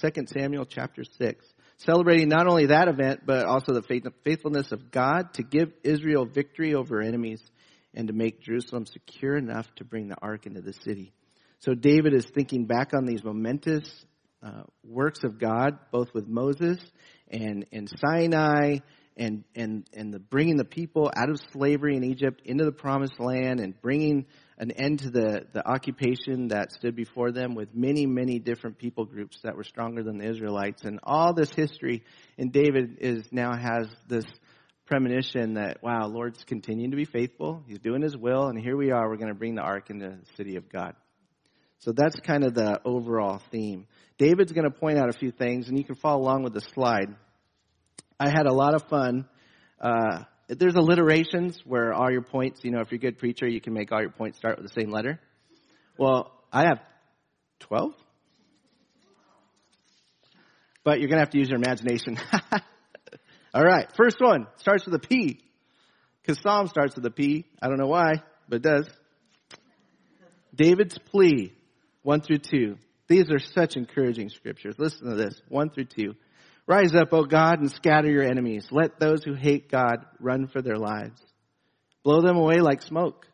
2 0.00 0.26
Samuel 0.26 0.66
chapter 0.66 1.04
6. 1.04 1.44
Celebrating 1.78 2.28
not 2.28 2.46
only 2.46 2.66
that 2.66 2.88
event, 2.88 3.20
but 3.26 3.44
also 3.44 3.74
the 3.74 4.08
faithfulness 4.24 4.72
of 4.72 4.90
God 4.90 5.34
to 5.34 5.42
give 5.42 5.72
Israel 5.82 6.24
victory 6.24 6.74
over 6.74 7.00
enemies 7.02 7.42
and 7.94 8.08
to 8.08 8.14
make 8.14 8.40
Jerusalem 8.40 8.86
secure 8.86 9.36
enough 9.36 9.66
to 9.76 9.84
bring 9.84 10.08
the 10.08 10.16
ark 10.20 10.46
into 10.46 10.60
the 10.60 10.72
city. 10.72 11.12
So 11.60 11.74
David 11.74 12.14
is 12.14 12.26
thinking 12.26 12.66
back 12.66 12.92
on 12.94 13.06
these 13.06 13.24
momentous 13.24 14.04
uh, 14.42 14.62
works 14.84 15.24
of 15.24 15.38
God, 15.38 15.78
both 15.90 16.12
with 16.14 16.28
Moses 16.28 16.78
and, 17.30 17.66
and 17.72 17.90
Sinai 17.98 18.78
and, 19.16 19.44
and, 19.54 19.88
and 19.94 20.12
the 20.12 20.18
bringing 20.18 20.56
the 20.56 20.64
people 20.64 21.10
out 21.16 21.30
of 21.30 21.40
slavery 21.52 21.96
in 21.96 22.04
Egypt 22.04 22.42
into 22.44 22.64
the 22.64 22.72
promised 22.72 23.18
land 23.18 23.60
and 23.60 23.80
bringing 23.80 24.26
an 24.58 24.70
end 24.72 25.00
to 25.00 25.10
the, 25.10 25.46
the 25.52 25.66
occupation 25.66 26.48
that 26.48 26.72
stood 26.72 26.94
before 26.96 27.32
them 27.32 27.54
with 27.54 27.74
many, 27.74 28.06
many 28.06 28.38
different 28.38 28.78
people 28.78 29.04
groups 29.04 29.38
that 29.42 29.56
were 29.56 29.64
stronger 29.64 30.02
than 30.02 30.18
the 30.18 30.28
Israelites 30.28 30.82
and 30.84 31.00
all 31.02 31.34
this 31.34 31.50
history. 31.50 32.02
And 32.38 32.52
David 32.52 32.98
is 33.00 33.24
now 33.32 33.54
has 33.54 33.88
this 34.08 34.24
premonition 34.86 35.54
that, 35.54 35.82
wow, 35.82 36.06
Lord's 36.06 36.42
continuing 36.44 36.92
to 36.92 36.96
be 36.96 37.04
faithful. 37.04 37.62
He's 37.66 37.80
doing 37.80 38.02
his 38.02 38.16
will, 38.16 38.46
and 38.48 38.58
here 38.58 38.76
we 38.76 38.92
are. 38.92 39.08
We're 39.08 39.16
going 39.16 39.32
to 39.32 39.38
bring 39.38 39.56
the 39.56 39.62
ark 39.62 39.90
into 39.90 40.08
the 40.08 40.36
city 40.36 40.56
of 40.56 40.68
God. 40.68 40.94
So 41.80 41.92
that's 41.92 42.16
kind 42.20 42.44
of 42.44 42.54
the 42.54 42.80
overall 42.84 43.42
theme. 43.50 43.86
David's 44.18 44.52
going 44.52 44.64
to 44.64 44.70
point 44.70 44.98
out 44.98 45.08
a 45.08 45.18
few 45.18 45.30
things, 45.30 45.68
and 45.68 45.76
you 45.76 45.84
can 45.84 45.96
follow 45.96 46.22
along 46.22 46.42
with 46.42 46.54
the 46.54 46.62
slide. 46.74 47.14
I 48.18 48.28
had 48.28 48.46
a 48.46 48.52
lot 48.52 48.74
of 48.74 48.82
fun. 48.88 49.26
Uh, 49.80 50.24
there's 50.48 50.74
alliterations 50.74 51.60
where 51.64 51.92
all 51.92 52.10
your 52.10 52.22
points, 52.22 52.60
you 52.62 52.70
know, 52.70 52.80
if 52.80 52.90
you're 52.90 52.96
a 52.96 53.00
good 53.00 53.18
preacher, 53.18 53.46
you 53.46 53.60
can 53.60 53.74
make 53.74 53.92
all 53.92 54.00
your 54.00 54.10
points 54.10 54.38
start 54.38 54.58
with 54.58 54.66
the 54.66 54.80
same 54.80 54.90
letter. 54.90 55.20
Well, 55.98 56.32
I 56.52 56.64
have 56.64 56.78
12. 57.60 57.92
But 60.84 61.00
you're 61.00 61.08
going 61.08 61.16
to 61.16 61.24
have 61.24 61.30
to 61.30 61.38
use 61.38 61.48
your 61.48 61.58
imagination. 61.58 62.16
all 63.54 63.64
right. 63.64 63.88
First 63.96 64.16
one 64.20 64.46
starts 64.58 64.86
with 64.86 64.94
a 64.94 65.00
P. 65.00 65.40
Because 66.22 66.40
Psalm 66.42 66.68
starts 66.68 66.96
with 66.96 67.04
a 67.06 67.10
P. 67.10 67.44
I 67.60 67.68
don't 67.68 67.78
know 67.78 67.86
why, 67.86 68.22
but 68.48 68.56
it 68.56 68.62
does. 68.62 68.88
David's 70.54 70.98
plea, 70.98 71.52
1 72.02 72.20
through 72.22 72.38
2. 72.38 72.76
These 73.08 73.30
are 73.30 73.38
such 73.38 73.76
encouraging 73.76 74.30
scriptures. 74.30 74.74
Listen 74.78 75.10
to 75.10 75.16
this, 75.16 75.40
1 75.48 75.70
through 75.70 75.84
2. 75.84 76.14
Rise 76.66 76.94
up, 76.94 77.12
O 77.12 77.24
God, 77.24 77.60
and 77.60 77.70
scatter 77.70 78.10
your 78.10 78.24
enemies. 78.24 78.66
Let 78.70 78.98
those 78.98 79.22
who 79.22 79.34
hate 79.34 79.70
God 79.70 80.04
run 80.18 80.48
for 80.48 80.60
their 80.60 80.78
lives. 80.78 81.20
Blow 82.02 82.20
them 82.20 82.36
away 82.36 82.60
like 82.60 82.82
smoke. 82.82 83.26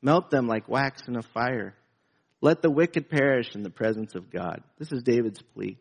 Melt 0.00 0.30
them 0.30 0.46
like 0.46 0.68
wax 0.68 1.02
in 1.06 1.16
a 1.16 1.22
fire. 1.22 1.74
Let 2.40 2.62
the 2.62 2.70
wicked 2.70 3.08
perish 3.10 3.54
in 3.54 3.62
the 3.62 3.70
presence 3.70 4.14
of 4.14 4.30
God. 4.30 4.62
This 4.78 4.92
is 4.92 5.02
David's 5.02 5.42
plea. 5.54 5.78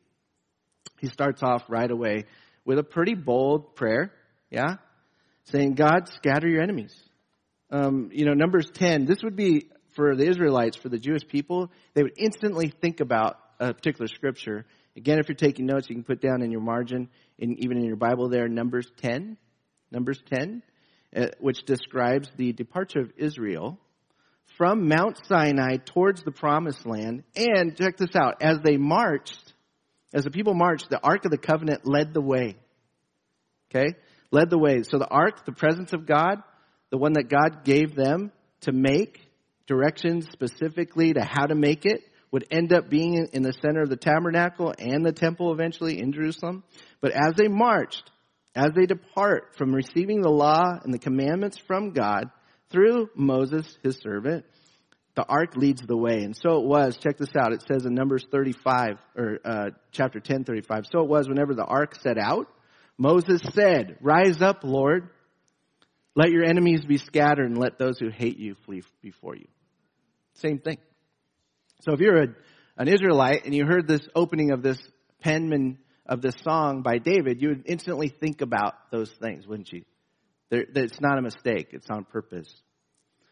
He 1.00 1.08
starts 1.08 1.42
off 1.44 1.64
right 1.70 1.90
away 1.90 2.26
with 2.66 2.80
a 2.80 2.84
pretty 2.84 3.16
bold 3.16 3.76
prayer, 3.76 4.14
yeah? 4.50 4.76
Saying, 5.46 5.74
God, 5.74 6.10
scatter 6.16 6.48
your 6.48 6.62
enemies. 6.62 6.96
Um, 7.70 8.10
you 8.14 8.26
know, 8.26 8.34
Numbers 8.34 8.70
10, 8.74 9.06
this 9.06 9.24
would 9.24 9.36
be 9.36 9.70
for 9.96 10.16
the 10.16 10.28
Israelites, 10.28 10.78
for 10.78 10.90
the 10.90 11.00
Jewish 11.00 11.28
people, 11.28 11.70
they 11.94 12.04
would 12.04 12.18
instantly 12.18 12.72
think 12.82 13.00
about 13.00 13.38
a 13.60 13.74
particular 13.74 14.08
scripture. 14.08 14.66
Again, 14.96 15.20
if 15.20 15.28
you're 15.28 15.36
taking 15.36 15.66
notes, 15.66 15.90
you 15.90 15.96
can 15.96 16.04
put 16.04 16.22
down 16.22 16.42
in 16.42 16.52
your 16.52 16.62
margin, 16.62 17.10
in, 17.40 17.56
even 17.64 17.78
in 17.78 17.86
your 17.86 17.96
Bible 17.96 18.30
there, 18.30 18.48
Numbers 18.48 18.88
10, 19.02 19.38
Numbers 19.92 20.22
10, 20.32 20.62
uh, 21.16 21.26
which 21.40 21.64
describes 21.66 22.30
the 22.38 22.54
departure 22.54 23.02
of 23.02 23.12
Israel 23.18 23.80
from 24.58 24.88
Mount 24.88 25.18
Sinai 25.28 25.78
towards 25.78 26.22
the 26.24 26.32
promised 26.32 26.86
land. 26.86 27.24
And 27.36 27.76
check 27.76 27.98
this 27.98 28.16
out, 28.16 28.42
as 28.42 28.60
they 28.64 28.78
marched, 28.78 29.54
as 30.14 30.24
the 30.26 30.32
people 30.32 30.54
marched, 30.54 30.90
the 30.90 31.04
Ark 31.04 31.26
of 31.26 31.32
the 31.32 31.40
Covenant 31.40 31.82
led 31.86 32.14
the 32.14 32.22
way. 32.22 32.56
Okay? 33.72 33.96
Led 34.30 34.52
the 34.52 34.60
way. 34.60 34.84
So 34.84 35.00
the 35.00 35.08
Ark, 35.08 35.46
the 35.46 35.52
presence 35.54 35.94
of 35.94 36.06
God, 36.06 36.44
the 36.92 36.98
one 36.98 37.14
that 37.14 37.30
God 37.30 37.64
gave 37.64 37.96
them 37.96 38.32
to 38.62 38.72
make, 38.72 39.20
directions 39.66 40.28
specifically 40.32 41.14
to 41.14 41.22
how 41.22 41.48
to 41.48 41.56
make 41.56 41.86
it, 41.86 42.04
would 42.34 42.48
end 42.50 42.74
up 42.74 42.90
being 42.90 43.28
in 43.32 43.44
the 43.44 43.54
center 43.62 43.84
of 43.84 43.90
the 43.90 43.96
tabernacle 43.96 44.74
and 44.80 45.06
the 45.06 45.12
temple 45.12 45.54
eventually 45.54 46.00
in 46.00 46.12
Jerusalem. 46.12 46.64
But 47.00 47.12
as 47.12 47.36
they 47.38 47.48
marched, 47.48 48.10
as 48.56 48.72
they 48.76 48.88
depart 48.88 49.56
from 49.56 49.72
receiving 49.72 50.22
the 50.22 50.32
law 50.32 50.80
and 50.84 50.92
the 50.92 50.98
commandments 50.98 51.60
from 51.60 51.92
God 51.92 52.32
through 52.72 53.12
Moses, 53.16 53.78
his 53.84 53.98
servant, 53.98 54.46
the 55.16 55.24
ark 55.24 55.56
leads 55.56 55.84
the 55.84 55.96
way. 55.96 56.24
And 56.24 56.36
so 56.36 56.60
it 56.60 56.66
was, 56.66 56.98
check 56.98 57.20
this 57.20 57.36
out, 57.40 57.54
it 57.54 57.64
says 57.68 57.86
in 57.86 57.94
Numbers 57.94 58.26
35, 58.32 58.98
or 59.16 59.38
uh, 59.46 59.70
chapter 59.92 60.20
10, 60.20 60.44
35. 60.44 60.88
So 60.92 61.02
it 61.02 61.08
was 61.08 61.30
whenever 61.30 61.54
the 61.54 61.66
ark 61.66 61.94
set 62.02 62.18
out, 62.18 62.48
Moses 62.98 63.42
said, 63.54 63.98
Rise 64.02 64.42
up, 64.42 64.64
Lord. 64.64 65.10
Let 66.16 66.32
your 66.32 66.46
enemies 66.46 66.84
be 66.84 66.98
scattered 66.98 67.46
and 67.46 67.60
let 67.60 67.78
those 67.78 68.00
who 68.00 68.10
hate 68.10 68.40
you 68.40 68.56
flee 68.66 68.82
before 69.04 69.36
you. 69.36 69.48
Same 70.34 70.58
thing. 70.58 70.78
So 71.84 71.94
if 71.94 72.00
you're 72.00 72.24
a, 72.24 72.28
an 72.78 72.88
Israelite 72.88 73.46
and 73.46 73.54
you 73.54 73.66
heard 73.66 73.88
this 73.88 74.02
opening 74.16 74.52
of 74.52 74.64
this 74.64 74.80
penman 75.22 75.80
of 76.06 76.22
this 76.22 76.36
song 76.44 76.82
by 76.82 76.98
David, 76.98 77.42
you 77.42 77.50
would 77.50 77.64
instantly 77.66 78.08
think 78.08 78.42
about 78.42 78.74
those 78.92 79.12
things, 79.22 79.46
wouldn't 79.48 79.72
you? 79.72 79.84
They're, 80.50 80.66
it's 80.76 81.02
not 81.02 81.18
a 81.18 81.22
mistake. 81.22 81.70
It's 81.72 81.90
on 81.90 82.06
purpose. 82.06 82.54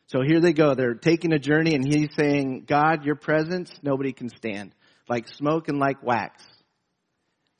So 0.07 0.21
here 0.21 0.41
they 0.41 0.53
go. 0.53 0.75
They're 0.75 0.95
taking 0.95 1.31
a 1.31 1.39
journey 1.39 1.75
and 1.75 1.85
he's 1.85 2.09
saying, 2.17 2.65
God, 2.67 3.05
your 3.05 3.15
presence, 3.15 3.71
nobody 3.81 4.11
can 4.11 4.29
stand. 4.29 4.73
Like 5.07 5.27
smoke 5.29 5.69
and 5.69 5.79
like 5.79 6.03
wax. 6.03 6.43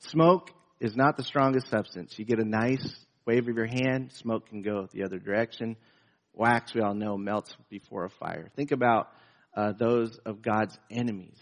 Smoke 0.00 0.50
is 0.80 0.94
not 0.96 1.16
the 1.16 1.24
strongest 1.24 1.68
substance. 1.68 2.18
You 2.18 2.24
get 2.24 2.38
a 2.38 2.44
nice 2.44 2.86
wave 3.24 3.48
of 3.48 3.56
your 3.56 3.66
hand, 3.66 4.12
smoke 4.12 4.48
can 4.48 4.62
go 4.62 4.88
the 4.92 5.04
other 5.04 5.18
direction. 5.18 5.76
Wax, 6.34 6.74
we 6.74 6.80
all 6.80 6.94
know, 6.94 7.16
melts 7.16 7.54
before 7.70 8.04
a 8.04 8.10
fire. 8.10 8.50
Think 8.56 8.72
about 8.72 9.08
uh, 9.54 9.72
those 9.78 10.18
of 10.24 10.42
God's 10.42 10.78
enemies 10.90 11.38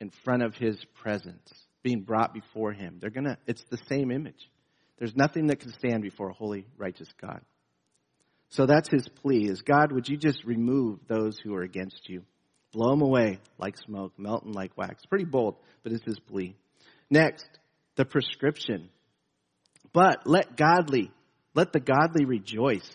in 0.00 0.10
front 0.24 0.42
of 0.42 0.54
his 0.54 0.82
presence, 1.02 1.52
being 1.82 2.02
brought 2.02 2.32
before 2.32 2.72
him. 2.72 2.98
They're 3.00 3.10
gonna, 3.10 3.38
it's 3.46 3.64
the 3.70 3.78
same 3.88 4.10
image. 4.10 4.50
There's 4.98 5.16
nothing 5.16 5.46
that 5.48 5.60
can 5.60 5.72
stand 5.72 6.02
before 6.02 6.30
a 6.30 6.34
holy, 6.34 6.66
righteous 6.76 7.08
God. 7.20 7.40
So 8.50 8.66
that's 8.66 8.88
his 8.90 9.08
plea 9.08 9.48
is 9.48 9.62
God, 9.62 9.92
would 9.92 10.08
you 10.08 10.16
just 10.16 10.44
remove 10.44 10.98
those 11.06 11.38
who 11.38 11.54
are 11.54 11.62
against 11.62 12.08
you? 12.08 12.22
Blow 12.72 12.90
them 12.90 13.02
away 13.02 13.38
like 13.58 13.76
smoke, 13.78 14.12
melting 14.18 14.52
like 14.52 14.76
wax. 14.76 15.04
Pretty 15.06 15.24
bold, 15.24 15.56
but 15.82 15.92
it's 15.92 16.04
his 16.04 16.20
plea. 16.20 16.56
Next, 17.08 17.48
the 17.96 18.04
prescription. 18.04 18.90
But 19.92 20.26
let 20.26 20.56
godly, 20.56 21.10
let 21.54 21.72
the 21.72 21.80
godly 21.80 22.24
rejoice. 22.24 22.88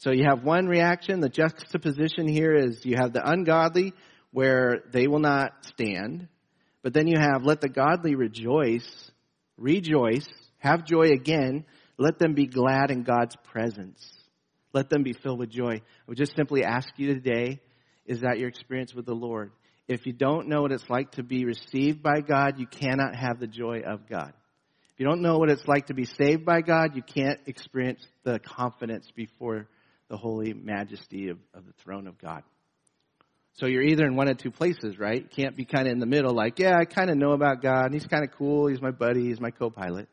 So 0.00 0.12
you 0.12 0.24
have 0.24 0.42
one 0.42 0.66
reaction. 0.66 1.20
The 1.20 1.28
juxtaposition 1.28 2.26
here 2.26 2.54
is 2.54 2.80
you 2.84 2.96
have 2.98 3.12
the 3.12 3.22
ungodly 3.22 3.92
where 4.32 4.82
they 4.92 5.06
will 5.06 5.18
not 5.18 5.52
stand. 5.66 6.26
But 6.82 6.94
then 6.94 7.06
you 7.06 7.18
have 7.18 7.44
let 7.44 7.60
the 7.60 7.68
godly 7.68 8.14
rejoice, 8.14 9.10
rejoice, 9.58 10.26
have 10.56 10.86
joy 10.86 11.10
again. 11.10 11.66
Let 11.98 12.18
them 12.18 12.32
be 12.32 12.46
glad 12.46 12.90
in 12.90 13.02
God's 13.02 13.36
presence. 13.52 14.02
Let 14.72 14.88
them 14.88 15.02
be 15.02 15.12
filled 15.12 15.38
with 15.38 15.50
joy. 15.50 15.74
I 15.74 15.82
would 16.06 16.16
just 16.16 16.34
simply 16.34 16.64
ask 16.64 16.88
you 16.96 17.12
today, 17.12 17.60
is 18.06 18.22
that 18.22 18.38
your 18.38 18.48
experience 18.48 18.94
with 18.94 19.04
the 19.04 19.12
Lord? 19.14 19.52
If 19.86 20.06
you 20.06 20.14
don't 20.14 20.48
know 20.48 20.62
what 20.62 20.72
it's 20.72 20.88
like 20.88 21.12
to 21.12 21.22
be 21.22 21.44
received 21.44 22.02
by 22.02 22.20
God, 22.26 22.58
you 22.58 22.66
cannot 22.66 23.14
have 23.16 23.38
the 23.38 23.46
joy 23.46 23.82
of 23.86 24.08
God. 24.08 24.32
If 24.94 25.00
you 25.00 25.06
don't 25.06 25.20
know 25.20 25.36
what 25.36 25.50
it's 25.50 25.68
like 25.68 25.88
to 25.88 25.94
be 25.94 26.06
saved 26.06 26.46
by 26.46 26.62
God, 26.62 26.96
you 26.96 27.02
can't 27.02 27.40
experience 27.44 28.00
the 28.24 28.38
confidence 28.38 29.06
before 29.14 29.68
the 30.10 30.16
holy 30.16 30.52
majesty 30.52 31.28
of, 31.28 31.38
of 31.54 31.64
the 31.64 31.72
throne 31.82 32.06
of 32.06 32.18
God. 32.18 32.42
So 33.54 33.66
you're 33.66 33.82
either 33.82 34.04
in 34.04 34.16
one 34.16 34.28
of 34.28 34.36
two 34.36 34.50
places, 34.50 34.98
right? 34.98 35.22
You 35.22 35.28
can't 35.28 35.56
be 35.56 35.64
kind 35.64 35.86
of 35.86 35.92
in 35.92 36.00
the 36.00 36.06
middle, 36.06 36.34
like, 36.34 36.58
yeah, 36.58 36.76
I 36.76 36.84
kind 36.84 37.10
of 37.10 37.16
know 37.16 37.32
about 37.32 37.62
God, 37.62 37.86
and 37.86 37.94
He's 37.94 38.06
kind 38.06 38.24
of 38.24 38.30
cool, 38.36 38.66
He's 38.66 38.82
my 38.82 38.90
buddy, 38.90 39.28
He's 39.28 39.40
my 39.40 39.50
co-pilot. 39.50 40.08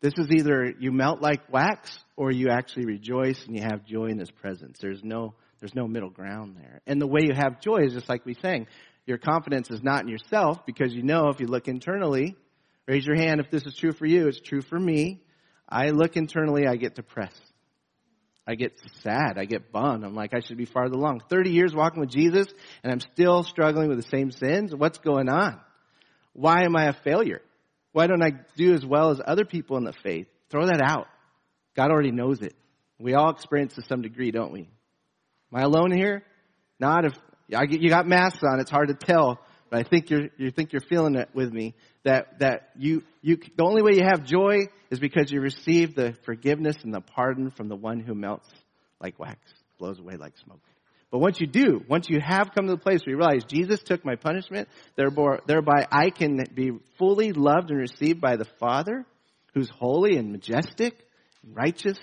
This 0.00 0.14
is 0.16 0.28
either 0.30 0.72
you 0.78 0.92
melt 0.92 1.20
like 1.20 1.52
wax 1.52 1.90
or 2.16 2.30
you 2.30 2.48
actually 2.50 2.86
rejoice 2.86 3.44
and 3.46 3.54
you 3.54 3.62
have 3.62 3.84
joy 3.84 4.06
in 4.06 4.18
his 4.18 4.30
presence. 4.30 4.78
There's 4.80 5.04
no 5.04 5.34
there's 5.60 5.74
no 5.74 5.86
middle 5.86 6.08
ground 6.08 6.56
there. 6.58 6.80
And 6.86 6.98
the 6.98 7.06
way 7.06 7.20
you 7.22 7.34
have 7.34 7.60
joy 7.60 7.80
is 7.82 7.92
just 7.92 8.08
like 8.08 8.24
we 8.24 8.32
sang. 8.32 8.66
Your 9.04 9.18
confidence 9.18 9.68
is 9.68 9.82
not 9.82 10.02
in 10.02 10.08
yourself 10.08 10.64
because 10.64 10.94
you 10.94 11.02
know 11.02 11.28
if 11.28 11.38
you 11.38 11.48
look 11.48 11.68
internally, 11.68 12.34
raise 12.86 13.04
your 13.04 13.16
hand 13.16 13.40
if 13.40 13.50
this 13.50 13.64
is 13.64 13.76
true 13.76 13.92
for 13.92 14.06
you, 14.06 14.26
it's 14.26 14.40
true 14.40 14.62
for 14.62 14.78
me. 14.78 15.20
I 15.68 15.90
look 15.90 16.16
internally, 16.16 16.66
I 16.66 16.76
get 16.76 16.94
depressed. 16.94 17.49
I 18.50 18.56
get 18.56 18.80
sad. 19.04 19.38
I 19.38 19.44
get 19.44 19.70
bummed. 19.70 20.02
I'm 20.02 20.16
like, 20.16 20.34
I 20.34 20.40
should 20.40 20.56
be 20.56 20.64
farther 20.64 20.96
along. 20.96 21.20
30 21.30 21.50
years 21.50 21.72
walking 21.72 22.00
with 22.00 22.10
Jesus 22.10 22.48
and 22.82 22.92
I'm 22.92 22.98
still 22.98 23.44
struggling 23.44 23.88
with 23.88 24.02
the 24.02 24.08
same 24.08 24.32
sins. 24.32 24.74
What's 24.74 24.98
going 24.98 25.28
on? 25.28 25.60
Why 26.32 26.64
am 26.64 26.74
I 26.74 26.86
a 26.86 26.92
failure? 26.92 27.42
Why 27.92 28.08
don't 28.08 28.24
I 28.24 28.32
do 28.56 28.74
as 28.74 28.84
well 28.84 29.10
as 29.10 29.20
other 29.24 29.44
people 29.44 29.76
in 29.76 29.84
the 29.84 29.92
faith? 29.92 30.26
Throw 30.50 30.66
that 30.66 30.82
out. 30.82 31.06
God 31.76 31.92
already 31.92 32.10
knows 32.10 32.42
it. 32.42 32.56
We 32.98 33.14
all 33.14 33.30
experience 33.30 33.76
to 33.76 33.82
some 33.82 34.02
degree, 34.02 34.32
don't 34.32 34.52
we? 34.52 34.62
Am 34.62 34.68
I 35.54 35.62
alone 35.62 35.92
here? 35.92 36.24
Not 36.80 37.04
if 37.04 37.12
I 37.54 37.66
get, 37.66 37.80
you 37.80 37.88
got 37.88 38.08
masks 38.08 38.42
on. 38.42 38.58
It's 38.58 38.70
hard 38.70 38.88
to 38.88 38.94
tell, 38.94 39.38
but 39.70 39.78
I 39.78 39.82
think 39.84 40.10
you're 40.10 40.28
you 40.38 40.50
think 40.50 40.72
you're 40.72 40.82
feeling 40.82 41.14
it 41.14 41.28
with 41.34 41.52
me. 41.52 41.76
That 42.04 42.38
that 42.38 42.70
you 42.76 43.02
you 43.20 43.36
the 43.56 43.62
only 43.62 43.82
way 43.82 43.92
you 43.94 44.04
have 44.04 44.24
joy 44.24 44.68
is 44.90 44.98
because 44.98 45.30
you 45.30 45.40
receive 45.40 45.94
the 45.94 46.14
forgiveness 46.24 46.76
and 46.82 46.94
the 46.94 47.00
pardon 47.00 47.50
from 47.50 47.68
the 47.68 47.76
one 47.76 48.00
who 48.00 48.14
melts 48.14 48.48
like 49.00 49.18
wax, 49.18 49.38
blows 49.78 49.98
away 49.98 50.16
like 50.16 50.32
smoke. 50.38 50.60
But 51.10 51.18
once 51.18 51.40
you 51.40 51.46
do, 51.46 51.84
once 51.88 52.06
you 52.08 52.20
have 52.24 52.52
come 52.54 52.66
to 52.66 52.72
the 52.72 52.78
place 52.78 53.00
where 53.04 53.14
you 53.14 53.18
realize 53.18 53.44
Jesus 53.44 53.80
took 53.80 54.04
my 54.04 54.14
punishment, 54.14 54.68
thereby 54.96 55.86
I 55.90 56.10
can 56.10 56.44
be 56.54 56.70
fully 56.98 57.32
loved 57.32 57.70
and 57.70 57.80
received 57.80 58.20
by 58.20 58.36
the 58.36 58.46
Father, 58.60 59.04
who's 59.52 59.68
holy 59.68 60.16
and 60.16 60.30
majestic, 60.30 60.96
and 61.42 61.56
righteous. 61.56 61.98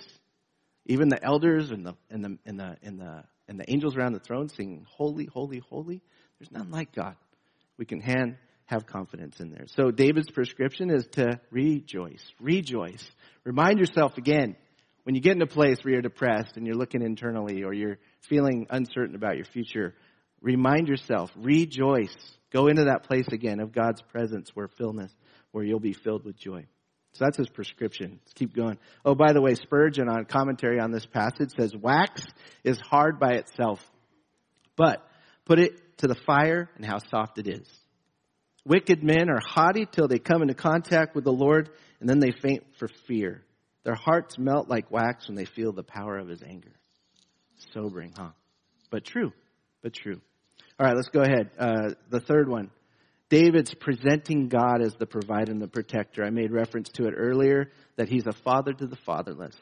Even 0.85 1.09
the 1.09 1.23
elders 1.23 1.71
and 1.71 1.85
the 1.85 1.95
and 2.09 2.23
the 2.23 2.37
and 2.45 2.59
the 2.59 2.77
and 2.83 2.99
the 2.99 3.23
and 3.47 3.59
the 3.59 3.71
angels 3.71 3.95
around 3.95 4.13
the 4.13 4.19
throne 4.19 4.49
singing, 4.49 4.85
"Holy, 4.89 5.25
holy, 5.25 5.59
holy." 5.59 6.01
There's 6.39 6.51
none 6.51 6.69
like 6.69 6.93
God. 6.93 7.15
We 7.77 7.85
can 7.85 8.01
hand, 8.01 8.37
have 8.67 8.85
confidence 8.85 9.39
in 9.39 9.49
there. 9.49 9.65
So 9.75 9.91
David's 9.91 10.29
prescription 10.29 10.89
is 10.89 11.07
to 11.13 11.39
rejoice, 11.51 12.23
rejoice. 12.39 13.03
Remind 13.43 13.79
yourself 13.79 14.17
again 14.17 14.55
when 15.03 15.15
you 15.15 15.21
get 15.21 15.37
in 15.37 15.41
a 15.41 15.47
place 15.47 15.77
where 15.81 15.93
you're 15.93 16.01
depressed 16.01 16.57
and 16.57 16.67
you're 16.67 16.75
looking 16.75 17.01
internally 17.01 17.63
or 17.63 17.73
you're 17.73 17.97
feeling 18.27 18.67
uncertain 18.69 19.15
about 19.15 19.37
your 19.37 19.45
future, 19.45 19.95
remind 20.41 20.89
yourself, 20.89 21.31
rejoice. 21.37 22.13
Go 22.51 22.67
into 22.67 22.83
that 22.85 23.03
place 23.03 23.27
again 23.31 23.61
of 23.61 23.71
God's 23.71 24.01
presence 24.01 24.51
where 24.53 24.67
fullness, 24.67 25.13
where 25.51 25.63
you'll 25.63 25.79
be 25.79 25.93
filled 25.93 26.25
with 26.25 26.37
joy. 26.37 26.65
So 27.13 27.23
that's 27.23 27.37
his 27.37 27.47
prescription. 27.47 28.19
Let's 28.21 28.33
keep 28.33 28.53
going. 28.53 28.77
Oh, 29.05 29.15
by 29.15 29.31
the 29.31 29.41
way, 29.41 29.55
Spurgeon 29.55 30.09
on 30.09 30.25
commentary 30.25 30.81
on 30.81 30.91
this 30.91 31.05
passage 31.05 31.51
says, 31.57 31.73
wax 31.73 32.21
is 32.65 32.77
hard 32.79 33.17
by 33.17 33.35
itself, 33.35 33.79
but 34.75 35.01
put 35.45 35.57
it 35.57 35.97
to 35.99 36.07
the 36.07 36.17
fire 36.25 36.69
and 36.75 36.85
how 36.85 36.97
soft 37.09 37.39
it 37.39 37.47
is. 37.47 37.67
Wicked 38.67 39.01
men 39.01 39.29
are 39.29 39.39
haughty 39.39 39.85
till 39.89 40.09
they 40.09 40.19
come 40.19 40.41
into 40.41 40.53
contact 40.53 41.15
with 41.15 41.23
the 41.23 41.31
Lord 41.31 41.69
and 42.01 42.09
then 42.09 42.19
they 42.19 42.31
faint 42.31 42.65
for 42.77 42.89
fear. 43.07 43.43
Their 43.85 43.95
hearts 43.95 44.37
melt 44.37 44.67
like 44.67 44.91
wax 44.91 45.27
when 45.27 45.37
they 45.37 45.45
feel 45.45 45.71
the 45.71 45.83
power 45.83 46.17
of 46.17 46.27
his 46.27 46.43
anger. 46.43 46.73
Sobering, 47.73 48.11
huh? 48.17 48.31
But 48.89 49.05
true. 49.05 49.31
But 49.81 49.93
true. 49.93 50.19
All 50.77 50.85
right, 50.85 50.97
let's 50.97 51.07
go 51.07 51.21
ahead. 51.21 51.49
Uh, 51.57 51.93
the 52.09 52.19
third 52.19 52.49
one. 52.49 52.69
David's 53.29 53.73
presenting 53.73 54.49
God 54.49 54.81
as 54.81 54.95
the 54.95 55.05
provider 55.05 55.51
and 55.51 55.61
the 55.61 55.67
protector. 55.67 56.25
I 56.25 56.29
made 56.29 56.51
reference 56.51 56.89
to 56.95 57.07
it 57.07 57.13
earlier 57.15 57.71
that 57.95 58.09
he's 58.09 58.27
a 58.27 58.33
father 58.33 58.73
to 58.73 58.85
the 58.85 58.97
fatherless 58.97 59.55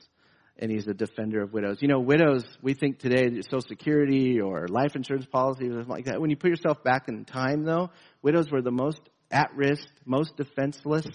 and 0.58 0.72
he's 0.72 0.88
a 0.88 0.94
defender 0.94 1.42
of 1.42 1.54
widows. 1.54 1.80
You 1.82 1.88
know, 1.88 2.00
widows, 2.00 2.44
we 2.62 2.74
think 2.74 3.00
today 3.00 3.30
Social 3.42 3.62
Security 3.62 4.40
or 4.40 4.68
life 4.68 4.96
insurance 4.96 5.26
policies 5.26 5.72
or 5.72 5.82
something 5.82 5.90
like 5.90 6.06
that. 6.06 6.22
When 6.22 6.30
you 6.30 6.38
put 6.38 6.50
yourself 6.50 6.84
back 6.84 7.08
in 7.08 7.26
time 7.26 7.64
though, 7.64 7.90
widows 8.22 8.52
were 8.52 8.62
the 8.62 8.72
most 8.72 9.00
at 9.32 9.50
risk, 9.56 9.88
most 10.06 10.38
defenseless, 10.38 11.06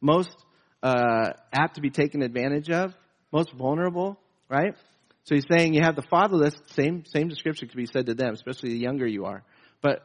most 0.00 0.34
uh, 0.82 1.30
apt 1.52 1.76
to 1.76 1.80
be 1.80 1.90
taken 1.90 2.22
advantage 2.22 2.70
of, 2.70 2.94
most 3.32 3.52
vulnerable, 3.52 4.18
right? 4.48 4.74
So 5.24 5.34
he's 5.34 5.44
saying 5.50 5.74
you 5.74 5.82
have 5.82 5.96
the 5.96 6.04
fatherless, 6.10 6.54
same, 6.72 7.04
same 7.04 7.28
description 7.28 7.68
could 7.68 7.76
be 7.76 7.86
said 7.86 8.06
to 8.06 8.14
them, 8.14 8.32
especially 8.32 8.70
the 8.70 8.78
younger 8.78 9.06
you 9.06 9.26
are. 9.26 9.44
But, 9.82 10.02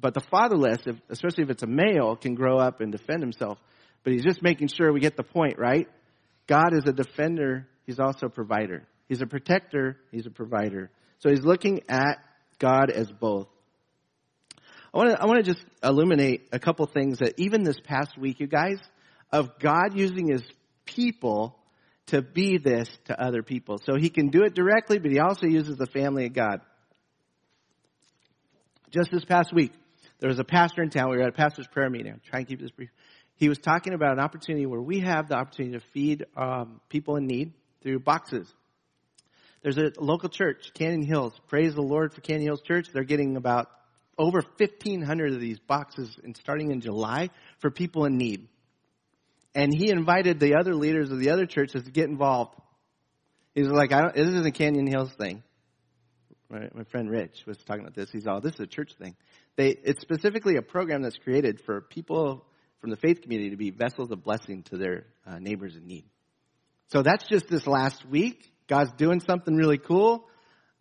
but 0.00 0.14
the 0.14 0.22
fatherless, 0.30 0.78
if, 0.86 0.96
especially 1.10 1.44
if 1.44 1.50
it's 1.50 1.62
a 1.62 1.68
male, 1.68 2.16
can 2.16 2.34
grow 2.34 2.58
up 2.58 2.80
and 2.80 2.90
defend 2.90 3.20
himself. 3.20 3.58
But 4.02 4.14
he's 4.14 4.24
just 4.24 4.42
making 4.42 4.68
sure 4.68 4.92
we 4.92 5.00
get 5.00 5.16
the 5.16 5.22
point, 5.22 5.58
right? 5.58 5.88
God 6.46 6.74
is 6.74 6.84
a 6.86 6.92
defender. 6.92 7.66
He's 7.86 8.00
also 8.00 8.26
a 8.26 8.30
provider. 8.30 8.86
He's 9.08 9.20
a 9.20 9.26
protector. 9.26 9.98
He's 10.10 10.26
a 10.26 10.30
provider. 10.30 10.90
So 11.18 11.30
he's 11.30 11.44
looking 11.44 11.82
at 11.88 12.18
God 12.58 12.90
as 12.90 13.10
both. 13.10 13.48
I 14.92 14.98
want 14.98 15.10
to, 15.10 15.20
I 15.20 15.26
want 15.26 15.44
to 15.44 15.52
just 15.52 15.64
illuminate 15.82 16.48
a 16.52 16.58
couple 16.58 16.86
things 16.86 17.18
that 17.18 17.34
even 17.38 17.64
this 17.64 17.78
past 17.82 18.16
week, 18.16 18.40
you 18.40 18.46
guys, 18.46 18.78
of 19.32 19.58
God 19.58 19.96
using 19.96 20.28
his 20.28 20.42
people 20.84 21.58
to 22.06 22.22
be 22.22 22.58
this 22.58 22.88
to 23.06 23.20
other 23.20 23.42
people. 23.42 23.78
So 23.84 23.96
he 23.96 24.08
can 24.08 24.28
do 24.28 24.44
it 24.44 24.54
directly, 24.54 24.98
but 24.98 25.10
he 25.10 25.18
also 25.18 25.46
uses 25.46 25.76
the 25.76 25.86
family 25.86 26.26
of 26.26 26.32
God. 26.32 26.60
Just 28.90 29.10
this 29.10 29.24
past 29.24 29.52
week, 29.52 29.72
there 30.20 30.28
was 30.28 30.38
a 30.38 30.44
pastor 30.44 30.82
in 30.82 30.90
town. 30.90 31.10
We 31.10 31.16
were 31.16 31.24
at 31.24 31.30
a 31.30 31.32
pastor's 31.32 31.66
prayer 31.66 31.90
meeting. 31.90 32.12
I'm 32.12 32.20
trying 32.24 32.44
to 32.44 32.48
keep 32.48 32.60
this 32.60 32.70
brief. 32.70 32.90
He 33.36 33.48
was 33.48 33.58
talking 33.58 33.94
about 33.94 34.12
an 34.12 34.20
opportunity 34.20 34.66
where 34.66 34.80
we 34.80 35.00
have 35.00 35.28
the 35.28 35.34
opportunity 35.34 35.76
to 35.76 35.84
feed 35.92 36.24
um, 36.36 36.80
people 36.88 37.16
in 37.16 37.26
need 37.26 37.52
through 37.84 38.00
boxes. 38.00 38.52
There's 39.62 39.78
a 39.78 39.92
local 39.98 40.28
church, 40.28 40.72
Canyon 40.74 41.06
Hills. 41.06 41.32
Praise 41.48 41.74
the 41.74 41.82
Lord 41.82 42.12
for 42.12 42.20
Canyon 42.20 42.46
Hills 42.46 42.62
Church. 42.62 42.88
They're 42.92 43.04
getting 43.04 43.36
about 43.36 43.70
over 44.18 44.42
1,500 44.58 45.32
of 45.32 45.40
these 45.40 45.58
boxes 45.60 46.18
and 46.22 46.36
starting 46.36 46.70
in 46.70 46.80
July 46.80 47.30
for 47.60 47.70
people 47.70 48.04
in 48.04 48.16
need. 48.16 48.48
And 49.54 49.72
he 49.72 49.90
invited 49.90 50.40
the 50.40 50.56
other 50.56 50.74
leaders 50.74 51.10
of 51.10 51.18
the 51.18 51.30
other 51.30 51.46
churches 51.46 51.84
to 51.84 51.90
get 51.90 52.08
involved. 52.08 52.54
He 53.54 53.62
was 53.62 53.70
like, 53.70 53.92
I 53.92 54.02
don't, 54.02 54.14
this 54.14 54.26
isn't 54.26 54.46
a 54.46 54.50
Canyon 54.50 54.86
Hills 54.86 55.12
thing. 55.16 55.42
Right? 56.50 56.74
My 56.74 56.84
friend 56.84 57.10
Rich 57.10 57.44
was 57.46 57.56
talking 57.66 57.82
about 57.82 57.94
this. 57.94 58.10
He's 58.10 58.26
all, 58.26 58.40
this 58.40 58.54
is 58.54 58.60
a 58.60 58.66
church 58.66 58.92
thing. 58.98 59.16
They, 59.56 59.68
it's 59.68 60.02
specifically 60.02 60.56
a 60.56 60.62
program 60.62 61.02
that's 61.02 61.16
created 61.16 61.60
for 61.64 61.80
people 61.80 62.44
from 62.80 62.90
the 62.90 62.96
faith 62.96 63.22
community 63.22 63.50
to 63.50 63.56
be 63.56 63.70
vessels 63.70 64.10
of 64.10 64.22
blessing 64.22 64.62
to 64.64 64.76
their 64.76 65.06
uh, 65.26 65.38
neighbors 65.38 65.76
in 65.76 65.86
need. 65.86 66.04
So 66.88 67.02
that's 67.02 67.26
just 67.28 67.48
this 67.48 67.66
last 67.66 68.04
week. 68.08 68.50
God's 68.68 68.92
doing 68.96 69.20
something 69.20 69.54
really 69.54 69.78
cool. 69.78 70.26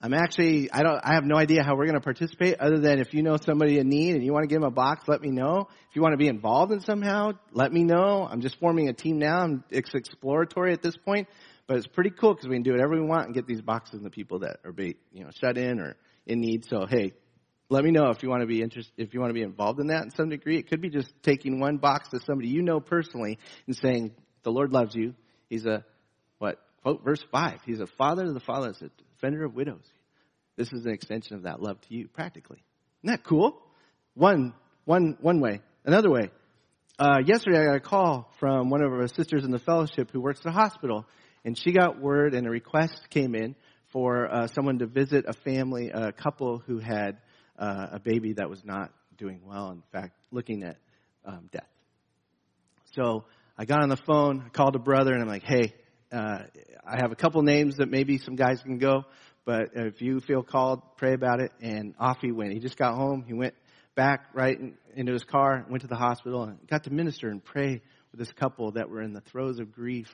I'm 0.01 0.13
actually, 0.13 0.69
I 0.69 0.83
don't, 0.83 0.99
I 1.01 1.13
have 1.13 1.23
no 1.23 1.37
idea 1.37 1.63
how 1.63 1.77
we're 1.77 1.85
going 1.85 1.95
to 1.95 2.01
participate 2.01 2.59
other 2.59 2.77
than 2.77 2.99
if 2.99 3.13
you 3.13 3.23
know 3.23 3.37
somebody 3.37 3.79
in 3.79 3.87
need 3.87 4.15
and 4.15 4.23
you 4.23 4.33
want 4.33 4.43
to 4.43 4.47
give 4.47 4.59
them 4.59 4.67
a 4.67 4.71
box, 4.71 5.05
let 5.07 5.21
me 5.21 5.29
know. 5.31 5.69
If 5.89 5.95
you 5.95 6.01
want 6.01 6.11
to 6.11 6.17
be 6.17 6.27
involved 6.27 6.73
in 6.73 6.81
somehow, 6.81 7.31
let 7.53 7.71
me 7.71 7.85
know. 7.85 8.27
I'm 8.29 8.41
just 8.41 8.59
forming 8.59 8.89
a 8.89 8.93
team 8.93 9.17
now. 9.17 9.47
It's 9.69 9.93
exploratory 9.93 10.73
at 10.73 10.81
this 10.81 10.97
point, 10.97 11.29
but 11.67 11.77
it's 11.77 11.87
pretty 11.87 12.09
cool 12.09 12.33
because 12.33 12.49
we 12.49 12.55
can 12.55 12.63
do 12.63 12.71
whatever 12.71 12.95
we 12.95 13.01
want 13.01 13.27
and 13.27 13.33
get 13.33 13.47
these 13.47 13.61
boxes 13.61 13.99
to 13.99 14.03
the 14.03 14.09
people 14.09 14.39
that 14.39 14.57
are, 14.65 14.73
be, 14.73 14.97
you 15.13 15.23
know, 15.23 15.29
shut 15.39 15.57
in 15.57 15.79
or 15.79 15.95
in 16.25 16.41
need. 16.41 16.65
So 16.65 16.85
hey, 16.85 17.13
let 17.69 17.85
me 17.85 17.91
know 17.91 18.09
if 18.09 18.21
you 18.23 18.29
want 18.29 18.41
to 18.41 18.47
be 18.47 18.61
interested, 18.61 18.93
if 18.97 19.13
you 19.13 19.21
want 19.21 19.29
to 19.29 19.35
be 19.35 19.41
involved 19.41 19.79
in 19.79 19.87
that 19.87 20.03
in 20.03 20.11
some 20.11 20.27
degree. 20.27 20.57
It 20.57 20.69
could 20.69 20.81
be 20.81 20.89
just 20.89 21.13
taking 21.23 21.61
one 21.61 21.77
box 21.77 22.09
to 22.09 22.19
somebody 22.25 22.49
you 22.49 22.61
know 22.61 22.81
personally 22.81 23.39
and 23.67 23.75
saying, 23.77 24.11
the 24.43 24.51
Lord 24.51 24.73
loves 24.73 24.93
you. 24.95 25.15
He's 25.49 25.65
a, 25.65 25.85
what, 26.39 26.59
quote 26.81 27.03
verse 27.03 27.23
five. 27.31 27.59
He's 27.65 27.79
a 27.79 27.87
father 27.97 28.25
to 28.25 28.33
the 28.33 28.39
fatherless, 28.39 28.81
a 28.81 28.89
defender 29.13 29.45
of 29.45 29.55
widows. 29.55 29.85
This 30.55 30.71
is 30.71 30.85
an 30.85 30.91
extension 30.91 31.35
of 31.35 31.43
that 31.43 31.61
love 31.61 31.81
to 31.81 31.95
you, 31.95 32.07
practically. 32.07 32.63
Isn't 33.03 33.15
that 33.15 33.23
cool? 33.23 33.59
One, 34.13 34.53
one, 34.85 35.17
one 35.19 35.39
way. 35.39 35.61
Another 35.83 36.09
way. 36.09 36.29
Uh, 36.99 37.19
yesterday 37.25 37.59
I 37.59 37.65
got 37.65 37.75
a 37.75 37.79
call 37.79 38.31
from 38.39 38.69
one 38.69 38.83
of 38.83 38.91
our 38.91 39.07
sisters 39.07 39.43
in 39.43 39.51
the 39.51 39.59
fellowship 39.59 40.11
who 40.11 40.21
works 40.21 40.41
at 40.45 40.49
a 40.49 40.51
hospital, 40.51 41.05
and 41.43 41.57
she 41.57 41.71
got 41.71 41.99
word 41.99 42.35
and 42.35 42.45
a 42.45 42.49
request 42.49 42.93
came 43.09 43.33
in 43.33 43.55
for 43.91 44.31
uh, 44.31 44.47
someone 44.47 44.79
to 44.79 44.85
visit 44.85 45.25
a 45.27 45.33
family, 45.33 45.89
a 45.89 46.11
couple 46.11 46.59
who 46.59 46.77
had 46.79 47.17
uh, 47.57 47.87
a 47.93 47.99
baby 47.99 48.33
that 48.33 48.49
was 48.49 48.63
not 48.63 48.91
doing 49.17 49.41
well. 49.45 49.71
In 49.71 49.81
fact, 49.91 50.15
looking 50.31 50.63
at 50.63 50.77
um, 51.25 51.49
death. 51.51 51.67
So 52.95 53.25
I 53.57 53.65
got 53.65 53.81
on 53.81 53.89
the 53.89 53.99
phone, 54.07 54.43
I 54.45 54.49
called 54.49 54.75
a 54.75 54.79
brother, 54.79 55.13
and 55.13 55.21
I'm 55.21 55.27
like, 55.27 55.43
"Hey, 55.43 55.73
uh, 56.13 56.43
I 56.85 56.97
have 56.97 57.11
a 57.11 57.15
couple 57.15 57.41
names 57.41 57.77
that 57.77 57.89
maybe 57.89 58.17
some 58.19 58.35
guys 58.35 58.61
can 58.61 58.77
go, 58.77 59.05
but 59.45 59.69
if 59.73 60.01
you 60.01 60.19
feel 60.19 60.43
called, 60.43 60.81
pray 60.97 61.13
about 61.13 61.39
it. 61.39 61.51
And 61.61 61.95
off 61.99 62.17
he 62.21 62.31
went. 62.31 62.53
He 62.53 62.59
just 62.59 62.77
got 62.77 62.95
home. 62.95 63.23
He 63.25 63.33
went 63.33 63.55
back 63.95 64.27
right 64.33 64.57
in, 64.57 64.75
into 64.95 65.13
his 65.13 65.23
car, 65.23 65.65
went 65.69 65.81
to 65.81 65.87
the 65.87 65.95
hospital, 65.95 66.43
and 66.43 66.59
got 66.67 66.83
to 66.83 66.91
minister 66.91 67.29
and 67.29 67.43
pray 67.43 67.81
with 68.11 68.19
this 68.19 68.31
couple 68.33 68.71
that 68.73 68.89
were 68.89 69.01
in 69.01 69.13
the 69.13 69.21
throes 69.21 69.59
of 69.59 69.71
grief 69.71 70.07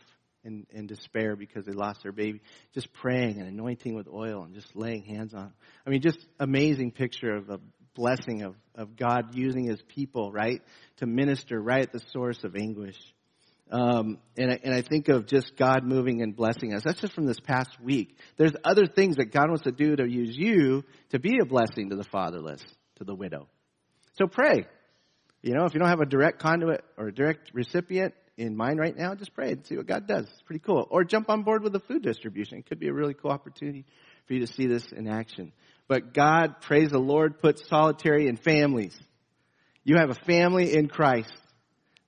and, 0.43 0.65
and 0.73 0.87
despair 0.87 1.35
because 1.35 1.65
they 1.65 1.73
lost 1.73 2.03
their 2.03 2.11
baby. 2.11 2.41
Just 2.73 2.91
praying 2.93 3.39
and 3.39 3.47
anointing 3.47 3.93
with 3.93 4.07
oil 4.07 4.43
and 4.43 4.55
just 4.55 4.75
laying 4.75 5.03
hands 5.03 5.33
on. 5.33 5.51
I 5.85 5.89
mean, 5.89 6.01
just 6.01 6.25
amazing 6.39 6.91
picture 6.91 7.35
of 7.35 7.49
a 7.49 7.59
blessing 7.93 8.43
of, 8.43 8.55
of 8.75 8.95
God 8.95 9.35
using 9.35 9.65
his 9.65 9.81
people, 9.89 10.31
right, 10.31 10.61
to 10.97 11.05
minister 11.05 11.59
right 11.61 11.83
at 11.83 11.91
the 11.91 12.01
source 12.11 12.43
of 12.43 12.55
anguish. 12.55 12.97
Um, 13.71 14.17
and, 14.35 14.51
I, 14.51 14.59
and 14.63 14.73
I 14.73 14.81
think 14.81 15.09
of 15.09 15.27
just 15.27 15.55
God 15.55 15.83
moving 15.83 16.23
and 16.23 16.35
blessing 16.35 16.73
us. 16.73 16.81
That's 16.83 16.99
just 16.99 17.13
from 17.13 17.27
this 17.27 17.39
past 17.39 17.69
week. 17.81 18.17
There's 18.37 18.53
other 18.63 18.87
things 18.87 19.17
that 19.17 19.31
God 19.31 19.49
wants 19.49 19.63
to 19.63 19.71
do 19.71 19.95
to 19.95 20.09
use 20.09 20.35
you 20.35 20.83
to 21.09 21.19
be 21.19 21.37
a 21.39 21.45
blessing 21.45 21.91
to 21.91 21.95
the 21.95 22.03
fatherless, 22.03 22.61
to 22.95 23.03
the 23.03 23.13
widow. 23.13 23.47
So 24.17 24.25
pray. 24.25 24.65
You 25.41 25.53
know, 25.53 25.65
if 25.65 25.73
you 25.73 25.79
don't 25.79 25.89
have 25.89 26.01
a 26.01 26.05
direct 26.05 26.39
conduit 26.39 26.83
or 26.97 27.07
a 27.07 27.13
direct 27.13 27.51
recipient 27.53 28.13
in 28.37 28.55
mind 28.55 28.79
right 28.79 28.97
now, 28.97 29.13
just 29.13 29.33
pray 29.33 29.51
and 29.51 29.65
see 29.65 29.77
what 29.77 29.85
God 29.85 30.07
does. 30.07 30.25
It's 30.25 30.41
pretty 30.41 30.63
cool. 30.65 30.87
Or 30.89 31.03
jump 31.03 31.29
on 31.29 31.43
board 31.43 31.61
with 31.61 31.73
the 31.73 31.79
food 31.79 32.01
distribution. 32.01 32.57
It 32.57 32.65
could 32.65 32.79
be 32.79 32.87
a 32.87 32.93
really 32.93 33.13
cool 33.13 33.31
opportunity 33.31 33.85
for 34.27 34.33
you 34.33 34.45
to 34.45 34.51
see 34.51 34.65
this 34.65 34.85
in 34.91 35.07
action. 35.07 35.53
But 35.87 36.13
God, 36.13 36.61
praise 36.61 36.89
the 36.89 36.99
Lord, 36.99 37.39
puts 37.39 37.67
solitary 37.67 38.27
in 38.27 38.37
families. 38.37 38.97
You 39.83 39.97
have 39.97 40.09
a 40.09 40.25
family 40.25 40.75
in 40.75 40.87
Christ 40.87 41.31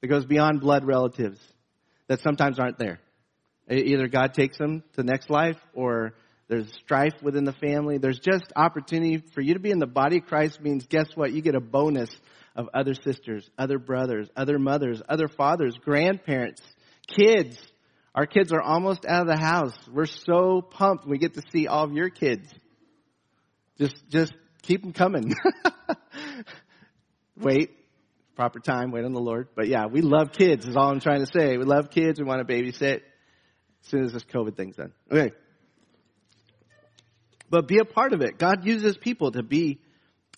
that 0.02 0.08
goes 0.08 0.26
beyond 0.26 0.62
blood 0.62 0.86
relatives 0.86 1.40
that 2.08 2.22
sometimes 2.22 2.60
aren't 2.60 2.78
there. 2.78 3.00
Either 3.70 4.08
God 4.08 4.34
takes 4.34 4.58
them 4.58 4.82
to 4.82 4.98
the 4.98 5.04
next 5.04 5.30
life 5.30 5.58
or 5.74 6.14
there's 6.50 6.70
strife 6.84 7.14
within 7.22 7.46
the 7.46 7.54
family. 7.54 7.98
There's 7.98 8.20
just 8.20 8.52
opportunity 8.56 9.24
for 9.34 9.40
you 9.40 9.54
to 9.54 9.60
be 9.60 9.72
in 9.72 9.80
the 9.80 9.88
body 9.88 10.18
of 10.18 10.26
Christ 10.26 10.60
means 10.60 10.86
guess 10.88 11.08
what? 11.16 11.32
You 11.32 11.42
get 11.42 11.56
a 11.56 11.62
bonus 11.62 12.10
of 12.56 12.68
other 12.74 12.94
sisters, 12.94 13.50
other 13.58 13.80
brothers, 13.80 14.28
other 14.36 14.60
mothers, 14.60 15.02
other 15.08 15.30
fathers, 15.30 15.78
grandparents, 15.82 16.62
kids. 17.08 17.58
Our 18.14 18.26
kids 18.26 18.52
are 18.52 18.62
almost 18.62 19.06
out 19.06 19.22
of 19.22 19.28
the 19.28 19.38
house. 19.38 19.78
We're 19.90 20.06
so 20.06 20.62
pumped 20.62 21.08
we 21.08 21.18
get 21.18 21.36
to 21.36 21.44
see 21.54 21.68
all 21.68 21.86
of 21.86 21.94
your 21.94 22.10
kids. 22.10 22.52
Just, 23.78 23.96
just 24.10 24.34
keep 24.64 24.82
them 24.82 24.92
coming. 24.92 25.34
Wait, 27.38 27.72
proper 28.42 28.60
time, 28.60 28.90
wait 28.90 29.06
on 29.06 29.14
the 29.14 29.20
Lord. 29.20 29.50
But 29.56 29.68
yeah, 29.68 29.86
we 29.86 30.02
love 30.02 30.32
kids 30.32 30.66
is 30.66 30.76
all 30.76 30.90
I'm 30.90 31.00
trying 31.00 31.24
to 31.24 31.32
say. 31.32 31.58
We 31.58 31.64
love 31.64 31.92
kids. 31.92 32.20
We 32.20 32.26
want 32.26 32.48
to 32.48 32.52
babysit 32.52 32.96
as 32.96 33.02
soon 33.84 34.04
as 34.04 34.14
this 34.14 34.24
COVID 34.24 34.58
thing's 34.58 34.78
done. 34.78 34.94
Okay. 35.12 35.32
But 37.52 37.68
be 37.68 37.78
a 37.78 37.86
part 37.86 38.14
of 38.14 38.22
it. 38.22 38.40
God 38.40 38.66
uses 38.66 38.98
people 38.98 39.34
to 39.34 39.44
be 39.44 39.80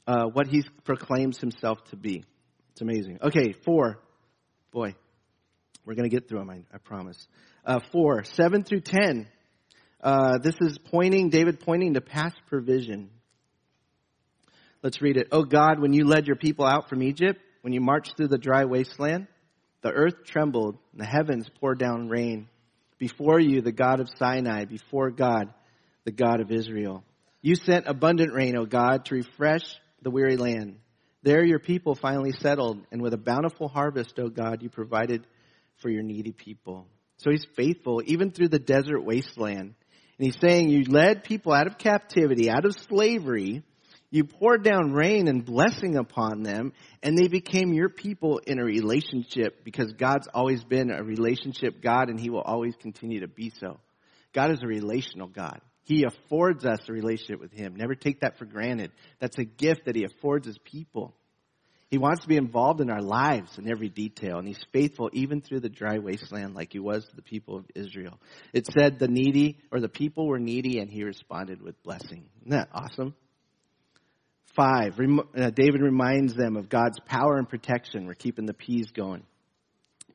uh, 0.06 0.26
what 0.26 0.48
he 0.48 0.66
proclaims 0.84 1.40
himself 1.40 1.78
to 1.92 1.96
be. 1.96 2.26
It's 2.74 2.82
amazing. 2.82 3.20
Okay, 3.22 3.54
four. 3.64 4.00
Boy, 4.74 4.96
we're 5.86 5.96
going 5.96 6.10
to 6.10 6.14
get 6.14 6.28
through 6.28 6.40
them, 6.40 6.50
I, 6.50 6.64
I 6.74 6.80
promise. 6.80 7.26
Uh, 7.66 7.80
four, 7.94 8.26
seven 8.26 8.66
through 8.66 8.82
ten. 8.82 9.30
Uh, 10.02 10.40
this 10.40 10.56
is 10.60 10.78
pointing, 10.78 11.30
David 11.30 11.62
pointing 11.62 11.94
to 11.94 12.02
past 12.02 12.36
provision. 12.50 13.12
Let's 14.82 15.02
read 15.02 15.16
it. 15.16 15.30
Oh 15.32 15.44
God, 15.46 15.80
when 15.80 15.94
you 15.94 16.04
led 16.04 16.28
your 16.28 16.36
people 16.36 16.66
out 16.66 16.90
from 16.90 17.02
Egypt, 17.02 17.40
when 17.64 17.72
you 17.72 17.80
marched 17.80 18.18
through 18.18 18.28
the 18.28 18.38
dry 18.38 18.66
wasteland, 18.66 19.26
the 19.84 19.90
earth 19.90 20.26
trembled 20.26 20.78
and 20.92 21.00
the 21.00 21.06
heavens 21.06 21.48
poured 21.62 21.80
down 21.80 22.10
rain. 22.10 22.50
Before 22.98 23.40
you, 23.40 23.62
the 23.62 23.72
God 23.72 24.02
of 24.02 24.10
Sinai, 24.20 24.66
before 24.66 25.12
God, 25.12 25.54
the 26.04 26.12
God 26.12 26.42
of 26.42 26.52
Israel. 26.52 27.06
You 27.42 27.56
sent 27.56 27.88
abundant 27.88 28.34
rain, 28.34 28.58
O 28.58 28.66
God, 28.66 29.06
to 29.06 29.16
refresh 29.16 29.64
the 30.02 30.12
weary 30.12 30.36
land. 30.36 30.76
There 31.24 31.44
your 31.46 31.60
people 31.60 31.96
finally 31.96 32.34
settled, 32.34 32.86
and 32.92 33.02
with 33.02 33.14
a 33.14 33.18
bountiful 33.18 33.70
harvest, 33.70 34.20
O 34.20 34.28
God, 34.28 34.62
you 34.62 34.70
provided 34.70 35.26
for 35.78 35.90
your 35.90 36.04
needy 36.04 36.34
people. 36.34 36.86
So 37.16 37.32
he's 37.32 37.48
faithful 37.56 38.02
even 38.06 38.32
through 38.32 38.50
the 38.50 38.60
desert 38.60 39.02
wasteland. 39.02 39.74
And 40.18 40.26
he's 40.26 40.40
saying, 40.42 40.70
You 40.70 40.84
led 40.84 41.24
people 41.24 41.54
out 41.54 41.68
of 41.68 41.78
captivity, 41.78 42.50
out 42.50 42.66
of 42.66 42.76
slavery. 42.90 43.64
You 44.14 44.26
poured 44.26 44.64
down 44.64 44.94
rain 44.94 45.28
and 45.28 45.44
blessing 45.44 45.96
upon 45.96 46.44
them, 46.44 46.74
and 47.02 47.18
they 47.18 47.28
became 47.28 47.74
your 47.74 47.90
people 47.90 48.38
in 48.46 48.60
a 48.60 48.64
relationship 48.64 49.64
because 49.64 49.92
God's 49.94 50.28
always 50.32 50.64
been 50.64 50.92
a 50.92 51.02
relationship 51.04 51.82
God, 51.82 52.10
and 52.10 52.20
he 52.20 52.30
will 52.30 52.44
always 52.44 52.76
continue 52.80 53.22
to 53.22 53.28
be 53.28 53.52
so. 53.60 53.80
God 54.32 54.52
is 54.52 54.62
a 54.62 54.68
relational 54.68 55.26
God. 55.26 55.62
He 55.86 56.04
affords 56.04 56.64
us 56.64 56.78
a 56.88 56.94
relationship 56.94 57.40
with 57.40 57.54
Him. 57.54 57.76
Never 57.76 57.96
take 57.96 58.20
that 58.20 58.38
for 58.38 58.46
granted. 58.46 58.92
That's 59.20 59.40
a 59.40 59.46
gift 59.46 59.86
that 59.86 59.96
He 59.96 60.04
affords 60.04 60.46
His 60.46 60.60
people. 60.60 61.16
He 61.90 61.98
wants 61.98 62.22
to 62.22 62.28
be 62.28 62.38
involved 62.38 62.82
in 62.82 62.92
our 62.92 63.02
lives 63.02 63.58
in 63.58 63.68
every 63.68 63.90
detail, 63.90 64.38
and 64.38 64.48
He's 64.48 64.64
faithful 64.72 65.10
even 65.14 65.42
through 65.42 65.62
the 65.62 65.70
dry 65.70 65.98
wasteland 65.98 66.54
like 66.54 66.72
He 66.72 66.80
was 66.80 67.04
to 67.04 67.16
the 67.16 67.24
people 67.24 67.58
of 67.58 67.66
Israel. 67.74 68.20
It 68.54 68.68
said 68.68 69.00
the 69.00 69.08
needy, 69.08 69.58
or 69.72 69.80
the 69.80 69.90
people 69.90 70.28
were 70.28 70.38
needy, 70.38 70.78
and 70.78 70.92
He 70.92 71.04
responded 71.04 71.64
with 71.64 71.82
blessing. 71.82 72.26
Isn't 72.42 72.52
that 72.52 72.70
awesome? 72.72 73.16
Five, 74.56 75.00
uh, 75.00 75.50
David 75.50 75.82
reminds 75.82 76.36
them 76.36 76.56
of 76.56 76.70
God's 76.70 77.00
power 77.00 77.38
and 77.38 77.50
protection. 77.50 78.06
We're 78.06 78.14
keeping 78.14 78.46
the 78.46 78.54
P's 78.54 78.92
going. 78.92 79.24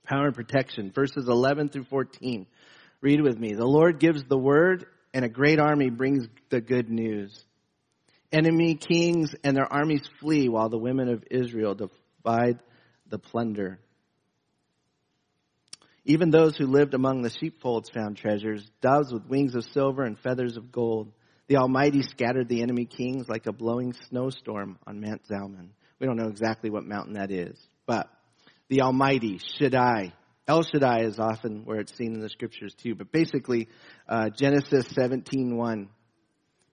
Power 0.04 0.26
and 0.26 0.34
protection, 0.34 0.92
verses 0.92 1.26
11 1.28 1.70
through 1.70 1.84
14. 1.84 2.46
Read 3.00 3.20
with 3.20 3.38
me. 3.38 3.54
The 3.54 3.66
Lord 3.66 3.98
gives 3.98 4.22
the 4.24 4.38
word 4.38 4.86
and 5.12 5.24
a 5.24 5.28
great 5.28 5.58
army 5.58 5.90
brings 5.90 6.26
the 6.50 6.60
good 6.60 6.88
news. 6.88 7.44
Enemy 8.30 8.76
kings 8.76 9.34
and 9.42 9.56
their 9.56 9.70
armies 9.70 10.08
flee 10.20 10.48
while 10.48 10.68
the 10.68 10.78
women 10.78 11.08
of 11.08 11.24
Israel 11.30 11.74
divide 11.74 12.60
the 13.08 13.18
plunder. 13.18 13.80
Even 16.04 16.30
those 16.30 16.56
who 16.56 16.66
lived 16.66 16.94
among 16.94 17.22
the 17.22 17.30
sheepfolds 17.30 17.90
found 17.90 18.16
treasures, 18.16 18.66
doves 18.80 19.12
with 19.12 19.26
wings 19.26 19.54
of 19.54 19.64
silver 19.72 20.04
and 20.04 20.18
feathers 20.18 20.56
of 20.56 20.72
gold. 20.72 21.12
The 21.48 21.56
Almighty 21.56 22.02
scattered 22.02 22.48
the 22.48 22.62
enemy 22.62 22.84
kings 22.84 23.28
like 23.28 23.46
a 23.46 23.52
blowing 23.52 23.94
snowstorm 24.08 24.78
on 24.86 25.00
Mount 25.00 25.22
Zalmon. 25.26 25.70
We 25.98 26.06
don't 26.06 26.16
know 26.16 26.28
exactly 26.28 26.70
what 26.70 26.84
mountain 26.84 27.14
that 27.14 27.30
is, 27.30 27.58
but 27.86 28.08
the 28.68 28.82
Almighty, 28.82 29.40
Shaddai, 29.58 30.12
El 30.46 30.62
Shaddai 30.62 31.00
is 31.02 31.18
often 31.18 31.64
where 31.64 31.80
it's 31.80 31.94
seen 31.94 32.14
in 32.14 32.20
the 32.20 32.28
scriptures 32.28 32.74
too, 32.74 32.94
but 32.94 33.12
basically, 33.12 33.68
uh, 34.08 34.30
Genesis 34.30 34.86
17:1. 34.94 35.88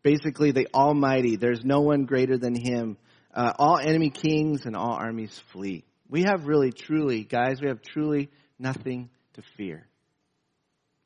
Basically, 0.01 0.51
the 0.51 0.67
Almighty. 0.73 1.35
There's 1.35 1.65
no 1.65 1.81
one 1.81 2.05
greater 2.05 2.37
than 2.37 2.55
Him. 2.55 2.97
Uh, 3.33 3.51
all 3.57 3.77
enemy 3.77 4.11
kings 4.11 4.65
and 4.65 4.75
all 4.75 4.93
armies 4.93 5.37
flee. 5.51 5.83
We 6.09 6.23
have 6.23 6.45
really, 6.45 6.71
truly, 6.71 7.23
guys, 7.23 7.59
we 7.61 7.67
have 7.67 7.81
truly 7.81 8.29
nothing 8.59 9.09
to 9.33 9.41
fear. 9.57 9.87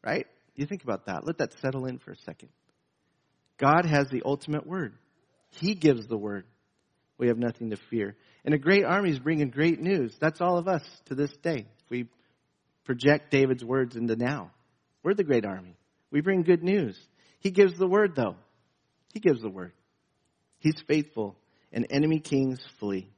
Right? 0.04 0.28
You 0.56 0.66
think 0.66 0.84
about 0.84 1.06
that. 1.06 1.26
Let 1.26 1.38
that 1.38 1.54
settle 1.62 1.86
in 1.86 1.98
for 1.98 2.12
a 2.12 2.18
second. 2.18 2.50
God 3.60 3.86
has 3.86 4.08
the 4.10 4.24
ultimate 4.26 4.66
word. 4.66 4.94
He 5.50 5.76
gives 5.76 6.08
the 6.08 6.18
word. 6.18 6.46
We 7.18 7.28
have 7.28 7.38
nothing 7.38 7.72
to 7.72 7.78
fear. 7.90 8.16
And 8.46 8.54
a 8.54 8.58
great 8.58 8.86
army 8.86 9.12
is 9.12 9.20
bringing 9.20 9.50
great 9.50 9.80
news. 9.80 10.16
That's 10.20 10.42
all 10.42 10.58
of 10.58 10.68
us 10.68 10.84
to 11.06 11.16
this 11.16 11.32
day. 11.44 11.68
We 11.90 12.08
project 12.86 13.32
David's 13.32 13.64
words 13.64 13.96
into 13.96 14.16
now. 14.16 14.52
We're 15.04 15.14
the 15.14 15.24
great 15.24 15.46
army. 15.46 15.76
We 16.12 16.22
bring 16.22 16.44
good 16.44 16.64
news. 16.64 16.98
He 17.40 17.52
gives 17.52 17.78
the 17.78 17.88
word, 17.88 18.16
though. 18.16 18.36
He 19.14 19.20
gives 19.20 19.42
the 19.42 19.50
word. 19.50 19.74
He's 20.60 20.82
faithful, 20.88 21.38
and 21.72 21.86
enemy 21.90 22.20
kings 22.20 22.60
flee. 22.80 23.10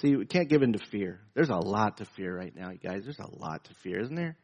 See, 0.00 0.14
we 0.14 0.26
can't 0.26 0.48
give 0.48 0.62
in 0.62 0.72
to 0.74 0.78
fear. 0.90 1.20
There's 1.34 1.48
a 1.48 1.56
lot 1.56 1.98
to 1.98 2.04
fear 2.16 2.36
right 2.36 2.54
now, 2.54 2.70
you 2.70 2.78
guys. 2.78 3.02
There's 3.04 3.18
a 3.18 3.34
lot 3.34 3.64
to 3.64 3.74
fear, 3.82 4.00
isn't 4.00 4.14
there? 4.14 4.36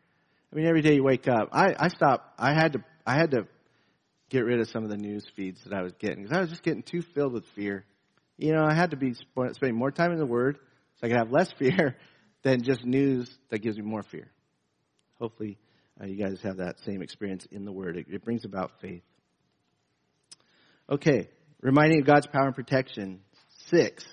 I 0.53 0.57
mean, 0.57 0.67
every 0.67 0.83
day 0.83 0.95
you 0.95 1.05
wake 1.05 1.29
up. 1.29 1.51
I, 1.53 1.75
I 1.79 1.89
stopped. 1.89 2.41
I 2.41 2.55
had 2.55 2.73
to. 2.75 2.85
I 3.07 3.15
had 3.15 3.33
to 3.33 3.47
get 4.33 4.47
rid 4.47 4.61
of 4.61 4.69
some 4.71 4.83
of 4.83 4.89
the 4.89 4.97
news 4.97 5.27
feeds 5.37 5.63
that 5.65 5.75
I 5.75 5.83
was 5.83 5.93
getting 6.01 6.23
because 6.23 6.37
I 6.37 6.41
was 6.41 6.49
just 6.49 6.63
getting 6.63 6.83
too 6.83 7.03
filled 7.15 7.35
with 7.35 7.45
fear. 7.55 7.85
You 8.39 8.53
know, 8.53 8.65
I 8.65 8.75
had 8.75 8.93
to 8.93 8.97
be 8.97 9.13
spending 9.15 9.79
more 9.79 9.91
time 9.91 10.11
in 10.11 10.19
the 10.19 10.27
Word 10.27 10.59
so 10.97 11.07
I 11.07 11.09
could 11.09 11.19
have 11.19 11.31
less 11.31 11.53
fear 11.59 11.97
than 12.43 12.63
just 12.63 12.85
news 12.85 13.31
that 13.51 13.59
gives 13.59 13.77
you 13.77 13.83
more 13.83 14.03
fear. 14.03 14.33
Hopefully, 15.19 15.59
uh, 16.01 16.07
you 16.07 16.17
guys 16.17 16.41
have 16.43 16.57
that 16.57 16.77
same 16.85 17.03
experience 17.03 17.47
in 17.53 17.67
the 17.67 17.73
Word. 17.73 17.99
It, 17.99 18.07
it 18.09 18.25
brings 18.25 18.47
about 18.47 18.73
faith. 18.81 19.03
Okay, 20.89 21.29
reminding 21.61 22.01
of 22.01 22.07
God's 22.07 22.27
power 22.27 22.47
and 22.47 22.55
protection. 22.55 23.21
Six. 23.69 24.05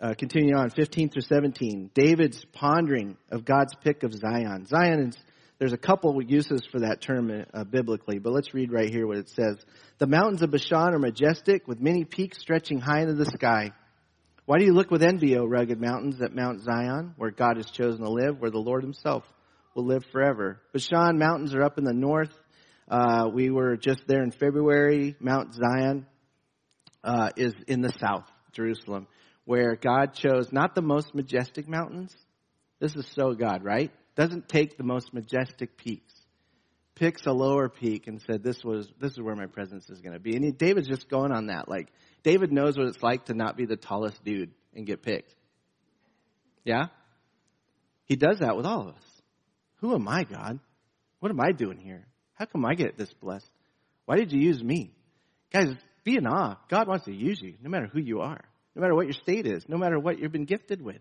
Uh, 0.00 0.14
continuing 0.16 0.54
on, 0.54 0.70
15 0.70 1.10
through 1.10 1.22
17. 1.22 1.90
David's 1.92 2.42
pondering 2.52 3.18
of 3.30 3.44
God's 3.44 3.74
pick 3.84 4.02
of 4.02 4.14
Zion. 4.14 4.64
Zion 4.66 5.08
is, 5.08 5.16
there's 5.60 5.74
a 5.74 5.78
couple 5.78 6.20
uses 6.22 6.62
for 6.72 6.80
that 6.80 7.02
term 7.02 7.44
uh, 7.52 7.64
biblically, 7.64 8.18
but 8.18 8.32
let's 8.32 8.54
read 8.54 8.72
right 8.72 8.88
here 8.88 9.06
what 9.06 9.18
it 9.18 9.28
says. 9.28 9.58
The 9.98 10.06
mountains 10.06 10.40
of 10.40 10.50
Bashan 10.50 10.94
are 10.94 10.98
majestic 10.98 11.68
with 11.68 11.78
many 11.78 12.04
peaks 12.04 12.38
stretching 12.38 12.80
high 12.80 13.02
into 13.02 13.12
the 13.12 13.26
sky. 13.26 13.72
Why 14.46 14.56
do 14.56 14.64
you 14.64 14.72
look 14.72 14.90
with 14.90 15.02
envy, 15.02 15.36
O 15.36 15.44
rugged 15.44 15.78
mountains, 15.78 16.22
at 16.22 16.34
Mount 16.34 16.62
Zion, 16.62 17.12
where 17.18 17.30
God 17.30 17.58
has 17.58 17.70
chosen 17.70 18.00
to 18.00 18.10
live, 18.10 18.40
where 18.40 18.50
the 18.50 18.58
Lord 18.58 18.82
himself 18.82 19.22
will 19.74 19.84
live 19.84 20.02
forever? 20.10 20.62
Bashan 20.72 21.18
mountains 21.18 21.54
are 21.54 21.62
up 21.62 21.76
in 21.76 21.84
the 21.84 21.92
north. 21.92 22.32
Uh, 22.88 23.28
we 23.30 23.50
were 23.50 23.76
just 23.76 24.00
there 24.06 24.22
in 24.22 24.30
February. 24.30 25.14
Mount 25.20 25.52
Zion 25.52 26.06
uh, 27.04 27.28
is 27.36 27.52
in 27.68 27.82
the 27.82 27.92
south, 28.00 28.24
Jerusalem, 28.52 29.06
where 29.44 29.76
God 29.76 30.14
chose 30.14 30.50
not 30.52 30.74
the 30.74 30.80
most 30.80 31.14
majestic 31.14 31.68
mountains. 31.68 32.16
This 32.80 32.96
is 32.96 33.06
so 33.14 33.34
God, 33.34 33.62
right? 33.62 33.92
Doesn't 34.16 34.48
take 34.48 34.76
the 34.76 34.84
most 34.84 35.14
majestic 35.14 35.76
peaks. 35.76 36.12
Picks 36.94 37.24
a 37.26 37.32
lower 37.32 37.68
peak 37.68 38.06
and 38.08 38.20
said, 38.22 38.42
"This 38.42 38.62
was 38.62 38.88
this 39.00 39.12
is 39.12 39.20
where 39.20 39.36
my 39.36 39.46
presence 39.46 39.88
is 39.88 40.00
going 40.00 40.12
to 40.12 40.20
be." 40.20 40.36
And 40.36 40.44
he, 40.44 40.50
David's 40.50 40.88
just 40.88 41.08
going 41.08 41.32
on 41.32 41.46
that, 41.46 41.68
like 41.68 41.88
David 42.22 42.52
knows 42.52 42.76
what 42.76 42.88
it's 42.88 43.02
like 43.02 43.26
to 43.26 43.34
not 43.34 43.56
be 43.56 43.64
the 43.64 43.76
tallest 43.76 44.22
dude 44.24 44.50
and 44.74 44.86
get 44.86 45.02
picked. 45.02 45.34
Yeah? 46.64 46.86
He 48.04 48.16
does 48.16 48.40
that 48.40 48.56
with 48.56 48.66
all 48.66 48.82
of 48.82 48.96
us. 48.96 49.22
Who 49.76 49.94
am 49.94 50.06
I, 50.08 50.24
God? 50.24 50.58
What 51.20 51.30
am 51.30 51.40
I 51.40 51.52
doing 51.52 51.78
here? 51.78 52.06
How 52.34 52.44
come 52.46 52.64
I 52.64 52.74
get 52.74 52.98
this 52.98 53.12
blessed? 53.14 53.50
Why 54.04 54.16
did 54.16 54.32
you 54.32 54.40
use 54.40 54.62
me? 54.62 54.92
Guys, 55.52 55.68
be 56.04 56.16
in 56.16 56.26
awe. 56.26 56.56
God 56.68 56.88
wants 56.88 57.04
to 57.04 57.14
use 57.14 57.40
you, 57.40 57.54
no 57.62 57.70
matter 57.70 57.86
who 57.86 58.00
you 58.00 58.20
are, 58.20 58.40
no 58.74 58.82
matter 58.82 58.94
what 58.94 59.06
your 59.06 59.14
state 59.14 59.46
is, 59.46 59.64
no 59.68 59.76
matter 59.76 59.98
what 59.98 60.18
you've 60.18 60.32
been 60.32 60.44
gifted 60.44 60.82
with. 60.82 61.00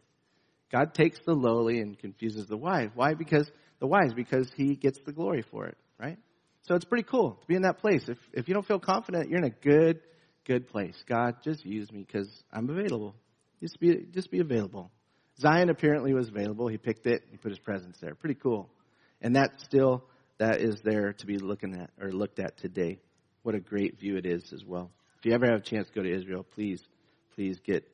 God 0.72 0.94
takes 0.94 1.20
the 1.26 1.34
lowly 1.34 1.80
and 1.80 1.98
confuses 1.98 2.48
the 2.48 2.58
wise. 2.58 2.90
Why? 2.94 3.14
Because 3.14 3.50
the 3.80 3.88
wise, 3.88 4.14
because 4.14 4.50
he 4.56 4.76
gets 4.76 5.00
the 5.06 5.12
glory 5.12 5.44
for 5.50 5.68
it, 5.68 5.78
right? 6.00 6.18
So 6.64 6.76
it's 6.76 6.86
pretty 6.86 7.06
cool 7.10 7.38
to 7.42 7.48
be 7.48 7.56
in 7.56 7.64
that 7.64 7.80
place. 7.80 8.04
If 8.08 8.18
if 8.34 8.48
you 8.48 8.54
don't 8.54 8.66
feel 8.66 8.80
confident, 8.80 9.30
you're 9.30 9.40
in 9.40 9.46
a 9.46 9.50
good 9.50 10.02
good 10.46 10.68
place. 10.68 10.96
God, 11.08 11.36
just 11.44 11.66
use 11.66 11.92
me 11.92 12.04
because 12.06 12.28
I'm 12.52 12.70
available. 12.70 13.16
Just 13.62 13.80
be, 13.80 14.08
just 14.12 14.32
be 14.32 14.40
available. 14.40 14.92
Zion 15.40 15.70
apparently 15.70 16.14
was 16.14 16.30
available. 16.30 16.68
He 16.68 16.78
picked 16.78 17.06
it. 17.06 17.24
He 17.30 17.38
put 17.38 17.52
his 17.52 17.60
presence 17.60 17.98
there. 18.02 18.16
Pretty 18.16 18.36
cool. 18.36 18.70
And 19.22 19.36
that 19.36 19.52
still, 19.60 20.06
that 20.40 20.60
is 20.60 20.82
there 20.84 21.14
to 21.14 21.26
be 21.26 21.38
looking 21.38 21.76
at 21.76 21.92
or 22.02 22.12
looked 22.12 22.40
at 22.40 22.58
today. 22.58 23.00
What 23.44 23.56
a 23.56 23.60
great 23.60 24.00
view 24.00 24.18
it 24.18 24.26
is 24.26 24.52
as 24.52 24.66
well. 24.66 24.92
If 25.20 25.26
you 25.26 25.34
ever 25.34 25.46
have 25.46 25.60
a 25.60 25.64
chance 25.64 25.88
to 25.88 25.94
go 25.94 26.04
to 26.04 26.14
Israel, 26.14 26.46
please, 26.56 26.82
please 27.36 27.60
get, 27.64 27.88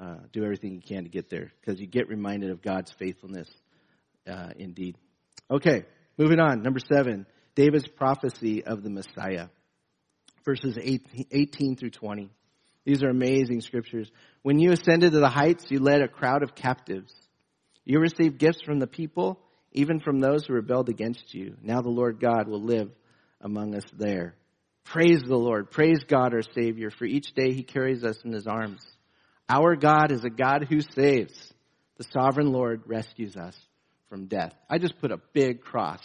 uh, 0.00 0.16
do 0.32 0.44
everything 0.44 0.74
you 0.74 0.82
can 0.82 1.04
to 1.04 1.10
get 1.10 1.30
there 1.30 1.52
because 1.60 1.80
you 1.80 1.86
get 1.86 2.08
reminded 2.08 2.50
of 2.50 2.62
God's 2.62 2.92
faithfulness, 2.92 3.48
uh, 4.28 4.50
indeed. 4.56 4.96
Okay, 5.50 5.84
moving 6.18 6.40
on. 6.40 6.62
Number 6.62 6.80
seven, 6.92 7.26
David's 7.54 7.86
prophecy 7.86 8.64
of 8.64 8.82
the 8.82 8.90
Messiah 8.90 9.48
verses 10.44 10.78
18 10.78 11.76
through 11.76 11.90
20. 11.90 12.30
These 12.84 13.02
are 13.02 13.08
amazing 13.08 13.62
scriptures. 13.62 14.10
When 14.42 14.58
you 14.58 14.72
ascended 14.72 15.12
to 15.12 15.20
the 15.20 15.28
heights, 15.28 15.64
you 15.70 15.80
led 15.80 16.02
a 16.02 16.08
crowd 16.08 16.42
of 16.42 16.54
captives. 16.54 17.12
You 17.84 17.98
received 17.98 18.38
gifts 18.38 18.60
from 18.62 18.78
the 18.78 18.86
people, 18.86 19.40
even 19.72 20.00
from 20.00 20.20
those 20.20 20.46
who 20.46 20.52
rebelled 20.52 20.90
against 20.90 21.34
you. 21.34 21.56
Now 21.62 21.80
the 21.80 21.88
Lord 21.88 22.20
God 22.20 22.46
will 22.46 22.62
live 22.62 22.90
among 23.40 23.74
us 23.74 23.84
there. 23.96 24.34
Praise 24.84 25.22
the 25.22 25.36
Lord. 25.36 25.70
Praise 25.70 26.04
God 26.06 26.34
our 26.34 26.42
Savior, 26.54 26.90
for 26.90 27.06
each 27.06 27.32
day 27.32 27.52
he 27.52 27.62
carries 27.62 28.04
us 28.04 28.22
in 28.22 28.32
his 28.32 28.46
arms. 28.46 28.82
Our 29.48 29.76
God 29.76 30.10
is 30.10 30.24
a 30.24 30.30
God 30.30 30.66
who 30.68 30.80
saves. 30.80 31.52
The 31.98 32.04
sovereign 32.12 32.50
Lord 32.52 32.82
rescues 32.86 33.36
us 33.36 33.56
from 34.08 34.26
death. 34.26 34.54
I 34.68 34.78
just 34.78 34.98
put 35.00 35.12
a 35.12 35.20
big 35.32 35.60
cross 35.60 36.02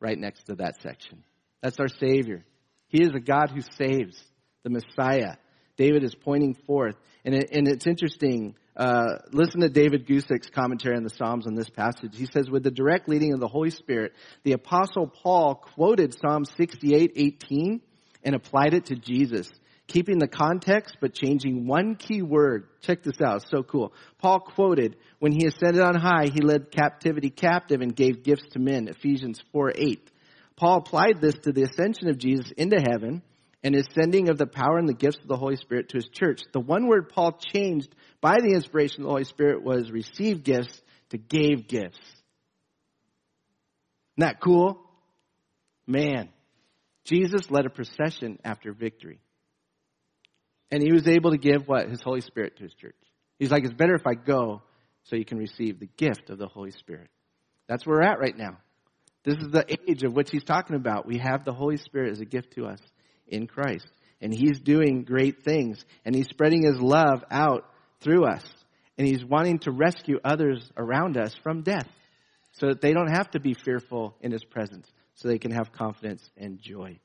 right 0.00 0.18
next 0.18 0.44
to 0.44 0.56
that 0.56 0.80
section. 0.82 1.24
That's 1.62 1.80
our 1.80 1.88
Savior. 1.88 2.44
He 2.88 3.02
is 3.02 3.10
a 3.14 3.20
God 3.20 3.50
who 3.50 3.62
saves, 3.76 4.22
the 4.62 4.70
Messiah. 4.70 5.36
David 5.76 6.04
is 6.04 6.14
pointing 6.14 6.54
forth. 6.54 6.96
And, 7.24 7.34
it, 7.34 7.50
and 7.52 7.68
it's 7.68 7.86
interesting. 7.86 8.54
Uh, 8.76 9.18
listen 9.32 9.60
to 9.60 9.68
David 9.68 10.06
Guzik's 10.06 10.50
commentary 10.50 10.96
on 10.96 11.04
the 11.04 11.10
Psalms 11.10 11.46
on 11.46 11.54
this 11.54 11.70
passage. 11.70 12.16
He 12.16 12.26
says, 12.26 12.50
with 12.50 12.62
the 12.62 12.70
direct 12.70 13.08
leading 13.08 13.32
of 13.32 13.40
the 13.40 13.48
Holy 13.48 13.70
Spirit, 13.70 14.12
the 14.44 14.52
apostle 14.52 15.06
Paul 15.06 15.56
quoted 15.56 16.14
Psalm 16.18 16.44
68, 16.44 17.12
18 17.16 17.80
and 18.24 18.34
applied 18.34 18.74
it 18.74 18.86
to 18.86 18.96
Jesus 18.96 19.48
keeping 19.88 20.18
the 20.18 20.28
context 20.28 20.98
but 21.00 21.14
changing 21.14 21.66
one 21.66 21.96
key 21.96 22.22
word. 22.22 22.68
Check 22.82 23.02
this 23.02 23.20
out. 23.20 23.44
So 23.50 23.62
cool. 23.62 23.92
Paul 24.18 24.40
quoted, 24.40 24.96
when 25.18 25.32
he 25.32 25.46
ascended 25.46 25.82
on 25.82 25.96
high, 25.96 26.26
he 26.32 26.40
led 26.40 26.70
captivity 26.70 27.30
captive 27.30 27.80
and 27.80 27.96
gave 27.96 28.22
gifts 28.22 28.46
to 28.52 28.60
men. 28.60 28.88
Ephesians 28.88 29.40
4, 29.52 29.72
8. 29.74 30.10
Paul 30.56 30.78
applied 30.78 31.20
this 31.20 31.34
to 31.42 31.52
the 31.52 31.62
ascension 31.62 32.08
of 32.08 32.18
Jesus 32.18 32.50
into 32.56 32.80
heaven 32.80 33.22
and 33.62 33.74
his 33.74 33.86
sending 33.94 34.28
of 34.28 34.38
the 34.38 34.46
power 34.46 34.78
and 34.78 34.88
the 34.88 34.94
gifts 34.94 35.18
of 35.20 35.28
the 35.28 35.36
Holy 35.36 35.56
Spirit 35.56 35.88
to 35.88 35.96
his 35.96 36.08
church. 36.12 36.42
The 36.52 36.60
one 36.60 36.86
word 36.86 37.08
Paul 37.08 37.40
changed 37.52 37.94
by 38.20 38.36
the 38.40 38.54
inspiration 38.54 39.00
of 39.00 39.04
the 39.04 39.10
Holy 39.10 39.24
Spirit 39.24 39.64
was 39.64 39.90
receive 39.90 40.44
gifts 40.44 40.80
to 41.10 41.18
gave 41.18 41.66
gifts. 41.66 41.98
Isn't 44.16 44.28
that 44.28 44.40
cool? 44.40 44.80
Man, 45.86 46.28
Jesus 47.04 47.50
led 47.50 47.66
a 47.66 47.70
procession 47.70 48.38
after 48.44 48.72
victory. 48.72 49.20
And 50.70 50.82
he 50.82 50.92
was 50.92 51.08
able 51.08 51.30
to 51.30 51.38
give 51.38 51.66
what? 51.66 51.88
His 51.88 52.02
Holy 52.02 52.20
Spirit 52.20 52.56
to 52.56 52.64
his 52.64 52.74
church. 52.74 52.96
He's 53.38 53.50
like, 53.50 53.64
it's 53.64 53.74
better 53.74 53.94
if 53.94 54.06
I 54.06 54.14
go 54.14 54.62
so 55.04 55.16
you 55.16 55.24
can 55.24 55.38
receive 55.38 55.80
the 55.80 55.88
gift 55.96 56.28
of 56.28 56.38
the 56.38 56.48
Holy 56.48 56.72
Spirit. 56.72 57.08
That's 57.68 57.86
where 57.86 57.98
we're 57.98 58.02
at 58.02 58.20
right 58.20 58.36
now. 58.36 58.58
This 59.24 59.36
is 59.36 59.50
the 59.50 59.64
age 59.68 60.02
of 60.02 60.14
which 60.14 60.30
he's 60.30 60.44
talking 60.44 60.76
about. 60.76 61.06
We 61.06 61.18
have 61.18 61.44
the 61.44 61.52
Holy 61.52 61.76
Spirit 61.76 62.12
as 62.12 62.20
a 62.20 62.24
gift 62.24 62.54
to 62.54 62.66
us 62.66 62.80
in 63.26 63.46
Christ. 63.46 63.86
And 64.20 64.32
he's 64.32 64.60
doing 64.60 65.04
great 65.04 65.44
things. 65.44 65.84
And 66.04 66.14
he's 66.14 66.28
spreading 66.28 66.64
his 66.64 66.80
love 66.80 67.24
out 67.30 67.64
through 68.00 68.24
us. 68.24 68.44
And 68.96 69.06
he's 69.06 69.24
wanting 69.24 69.60
to 69.60 69.70
rescue 69.70 70.18
others 70.24 70.70
around 70.76 71.16
us 71.16 71.34
from 71.42 71.62
death 71.62 71.88
so 72.52 72.68
that 72.68 72.80
they 72.80 72.92
don't 72.92 73.12
have 73.12 73.30
to 73.30 73.40
be 73.40 73.54
fearful 73.54 74.16
in 74.20 74.32
his 74.32 74.44
presence, 74.44 74.90
so 75.14 75.28
they 75.28 75.38
can 75.38 75.52
have 75.52 75.72
confidence 75.72 76.28
and 76.36 76.60
joy. 76.60 76.98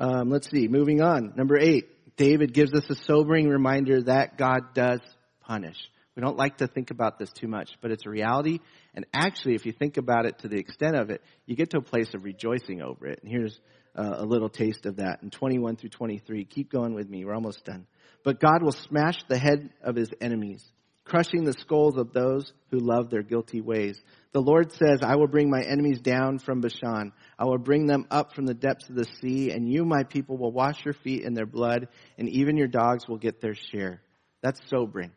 Um, 0.00 0.30
let's 0.30 0.50
see, 0.50 0.66
moving 0.66 1.02
on. 1.02 1.34
Number 1.36 1.58
eight, 1.58 2.16
David 2.16 2.54
gives 2.54 2.72
us 2.72 2.88
a 2.88 2.94
sobering 2.94 3.48
reminder 3.48 4.02
that 4.04 4.38
God 4.38 4.72
does 4.72 5.00
punish. 5.42 5.76
We 6.16 6.22
don't 6.22 6.38
like 6.38 6.56
to 6.58 6.66
think 6.66 6.90
about 6.90 7.18
this 7.18 7.30
too 7.30 7.48
much, 7.48 7.72
but 7.82 7.90
it's 7.90 8.06
a 8.06 8.10
reality. 8.10 8.60
And 8.94 9.04
actually, 9.12 9.56
if 9.56 9.66
you 9.66 9.72
think 9.72 9.98
about 9.98 10.24
it 10.24 10.38
to 10.38 10.48
the 10.48 10.56
extent 10.56 10.96
of 10.96 11.10
it, 11.10 11.22
you 11.44 11.54
get 11.54 11.70
to 11.70 11.78
a 11.78 11.82
place 11.82 12.14
of 12.14 12.24
rejoicing 12.24 12.80
over 12.80 13.06
it. 13.08 13.20
And 13.22 13.30
here's 13.30 13.60
uh, 13.94 14.14
a 14.16 14.24
little 14.24 14.48
taste 14.48 14.86
of 14.86 14.96
that 14.96 15.22
in 15.22 15.28
21 15.28 15.76
through 15.76 15.90
23. 15.90 16.46
Keep 16.46 16.72
going 16.72 16.94
with 16.94 17.08
me. 17.08 17.26
We're 17.26 17.34
almost 17.34 17.66
done. 17.66 17.86
But 18.24 18.40
God 18.40 18.62
will 18.62 18.72
smash 18.72 19.18
the 19.28 19.38
head 19.38 19.68
of 19.82 19.96
his 19.96 20.08
enemies 20.20 20.64
crushing 21.10 21.42
the 21.42 21.52
skulls 21.54 21.96
of 21.96 22.12
those 22.12 22.52
who 22.70 22.78
love 22.78 23.10
their 23.10 23.24
guilty 23.24 23.60
ways. 23.60 24.00
The 24.32 24.40
Lord 24.40 24.70
says, 24.70 25.00
I 25.02 25.16
will 25.16 25.26
bring 25.26 25.50
my 25.50 25.60
enemies 25.60 26.00
down 26.00 26.38
from 26.38 26.60
Bashan. 26.60 27.12
I 27.36 27.44
will 27.46 27.58
bring 27.58 27.86
them 27.86 28.06
up 28.12 28.32
from 28.32 28.46
the 28.46 28.54
depths 28.54 28.88
of 28.88 28.94
the 28.94 29.08
sea, 29.20 29.50
and 29.50 29.68
you, 29.68 29.84
my 29.84 30.04
people, 30.04 30.38
will 30.38 30.52
wash 30.52 30.84
your 30.84 30.94
feet 30.94 31.24
in 31.24 31.34
their 31.34 31.46
blood, 31.46 31.88
and 32.16 32.28
even 32.28 32.56
your 32.56 32.68
dogs 32.68 33.08
will 33.08 33.18
get 33.18 33.40
their 33.40 33.56
share. 33.56 34.02
That's 34.40 34.60
sobering. 34.68 35.10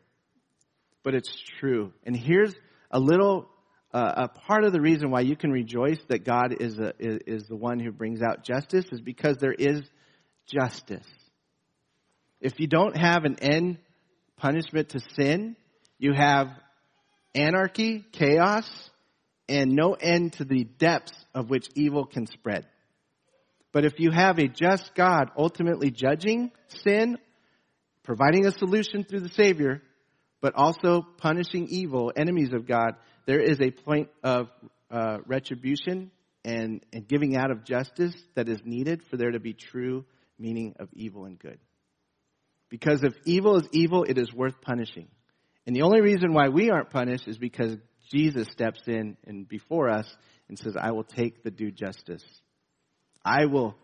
But 1.04 1.14
it's 1.14 1.32
true. 1.60 1.92
And 2.02 2.16
here's 2.16 2.52
a 2.90 2.98
little, 2.98 3.48
uh, 3.92 4.26
a 4.26 4.28
part 4.28 4.64
of 4.64 4.72
the 4.72 4.80
reason 4.80 5.12
why 5.12 5.20
you 5.20 5.36
can 5.36 5.52
rejoice 5.52 6.00
that 6.08 6.24
God 6.24 6.56
is, 6.58 6.76
a, 6.80 6.92
is, 6.98 7.20
is 7.24 7.42
the 7.44 7.56
one 7.56 7.78
who 7.78 7.92
brings 7.92 8.20
out 8.20 8.44
justice 8.44 8.86
is 8.90 9.00
because 9.00 9.36
there 9.36 9.54
is 9.56 9.80
justice. 10.52 11.06
If 12.40 12.58
you 12.58 12.66
don't 12.66 12.96
have 12.96 13.24
an 13.24 13.36
end 13.40 13.78
punishment 14.36 14.88
to 14.88 15.00
sin, 15.16 15.54
you 15.98 16.12
have 16.12 16.48
anarchy, 17.34 18.04
chaos, 18.12 18.68
and 19.48 19.72
no 19.72 19.94
end 19.94 20.34
to 20.34 20.44
the 20.44 20.64
depths 20.64 21.12
of 21.34 21.50
which 21.50 21.66
evil 21.74 22.06
can 22.06 22.26
spread. 22.26 22.66
But 23.72 23.84
if 23.84 23.98
you 23.98 24.10
have 24.10 24.38
a 24.38 24.48
just 24.48 24.92
God 24.94 25.30
ultimately 25.36 25.90
judging 25.90 26.52
sin, 26.68 27.18
providing 28.04 28.46
a 28.46 28.52
solution 28.52 29.04
through 29.04 29.20
the 29.20 29.30
Savior, 29.30 29.82
but 30.40 30.54
also 30.54 31.04
punishing 31.18 31.66
evil, 31.68 32.12
enemies 32.14 32.52
of 32.52 32.68
God, 32.68 32.94
there 33.26 33.40
is 33.40 33.60
a 33.60 33.70
point 33.70 34.10
of 34.22 34.48
uh, 34.90 35.18
retribution 35.26 36.10
and, 36.44 36.84
and 36.92 37.08
giving 37.08 37.36
out 37.36 37.50
of 37.50 37.64
justice 37.64 38.14
that 38.36 38.48
is 38.48 38.60
needed 38.64 39.02
for 39.10 39.16
there 39.16 39.32
to 39.32 39.40
be 39.40 39.54
true 39.54 40.04
meaning 40.38 40.74
of 40.78 40.88
evil 40.92 41.24
and 41.24 41.38
good. 41.38 41.58
Because 42.68 43.02
if 43.02 43.14
evil 43.24 43.56
is 43.56 43.68
evil, 43.72 44.04
it 44.04 44.18
is 44.18 44.32
worth 44.32 44.60
punishing. 44.60 45.08
And 45.66 45.74
the 45.74 45.82
only 45.82 46.00
reason 46.00 46.34
why 46.34 46.48
we 46.48 46.70
aren't 46.70 46.90
punished 46.90 47.26
is 47.26 47.38
because 47.38 47.76
Jesus 48.10 48.48
steps 48.50 48.82
in 48.86 49.16
and 49.26 49.48
before 49.48 49.88
us 49.88 50.06
and 50.48 50.58
says, 50.58 50.76
I 50.78 50.92
will 50.92 51.04
take 51.04 51.42
the 51.42 51.50
due 51.50 51.70
justice. 51.70 52.24
I 53.24 53.46
will 53.46 53.74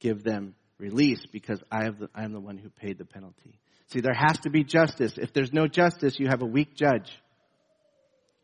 give 0.00 0.24
them 0.24 0.54
release 0.78 1.24
because 1.32 1.62
I, 1.70 1.84
have 1.84 1.98
the, 1.98 2.08
am 2.16 2.32
the 2.32 2.40
one 2.40 2.58
who 2.58 2.70
paid 2.70 2.98
the 2.98 3.04
penalty. 3.04 3.60
See, 3.92 4.00
there 4.00 4.14
has 4.14 4.38
to 4.40 4.50
be 4.50 4.64
justice. 4.64 5.14
If 5.16 5.32
there's 5.32 5.52
no 5.52 5.66
justice, 5.66 6.18
you 6.18 6.26
have 6.28 6.42
a 6.42 6.46
weak 6.46 6.74
judge. 6.74 7.10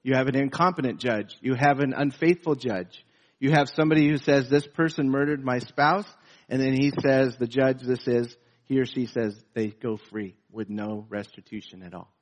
You 0.03 0.15
have 0.17 0.29
an 0.29 0.37
incompetent 0.37 1.01
judge. 1.01 1.37
You 1.41 1.55
have 1.55 1.81
an 1.81 1.95
unfaithful 1.97 2.55
judge. 2.55 3.05
You 3.41 3.51
have 3.51 3.69
somebody 3.69 4.09
who 4.09 4.19
says, 4.19 4.49
this 4.49 4.67
person 4.67 5.11
murdered 5.11 5.45
my 5.45 5.59
spouse, 5.59 6.07
and 6.49 6.63
then 6.63 6.73
he 6.73 6.93
says, 7.03 7.37
the 7.37 7.47
judge, 7.47 7.81
this 7.83 8.07
is, 8.07 8.35
he 8.65 8.79
or 8.79 8.87
she 8.87 9.07
says, 9.07 9.37
they 9.55 9.69
go 9.69 9.99
free 10.11 10.37
with 10.51 10.71
no 10.71 11.07
restitution 11.11 11.83
at 11.83 11.93
all 11.93 12.14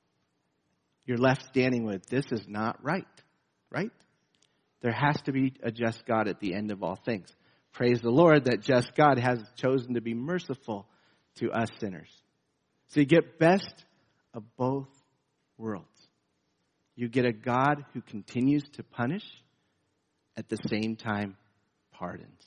you're 1.07 1.19
left 1.19 1.47
standing 1.47 1.85
with, 1.85 2.07
this 2.07 2.25
is 2.31 2.47
not 2.47 2.83
right, 2.83 3.07
right? 3.71 3.91
There 4.81 4.93
has 4.93 5.21
to 5.23 5.33
be 5.33 5.55
a 5.63 5.71
just 5.71 6.05
God 6.07 6.29
at 6.29 6.41
the 6.41 6.55
end 6.55 6.71
of 6.71 6.83
all 6.83 6.97
things. 6.97 7.29
Praise 7.73 8.01
the 8.01 8.11
Lord 8.11 8.45
that 8.45 8.63
just 8.63 8.95
God 8.95 9.19
has 9.19 9.39
chosen 9.57 9.95
to 9.95 10.01
be 10.01 10.15
merciful 10.15 10.87
to 11.37 11.51
us 11.51 11.69
sinners. 11.81 12.11
So 12.89 13.01
you 13.01 13.07
get 13.07 13.39
best 13.39 13.85
of 14.35 14.45
both 14.57 14.89
worlds. 15.57 15.87
You 16.95 17.09
get 17.09 17.25
a 17.25 17.33
God 17.33 17.85
who 17.95 18.03
continues 18.03 18.65
to 18.75 18.83
punish, 18.83 19.25
at 20.37 20.49
the 20.49 20.59
same 20.69 20.97
time 20.97 21.37
pardons. 21.93 22.43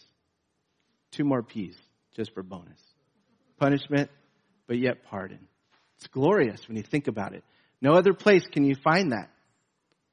Two 1.12 1.24
more 1.24 1.44
P's, 1.44 1.78
just 2.16 2.34
for 2.34 2.44
bonus. 2.44 2.80
Punishment, 3.58 4.10
but 4.68 4.78
yet 4.78 5.04
pardon. 5.06 5.40
It's 5.98 6.08
glorious 6.08 6.68
when 6.68 6.78
you 6.78 6.84
think 6.84 7.08
about 7.08 7.34
it. 7.34 7.44
No 7.86 7.94
other 7.94 8.16
place 8.16 8.42
can 8.52 8.66
you 8.66 8.74
find 8.84 9.12
that 9.12 9.30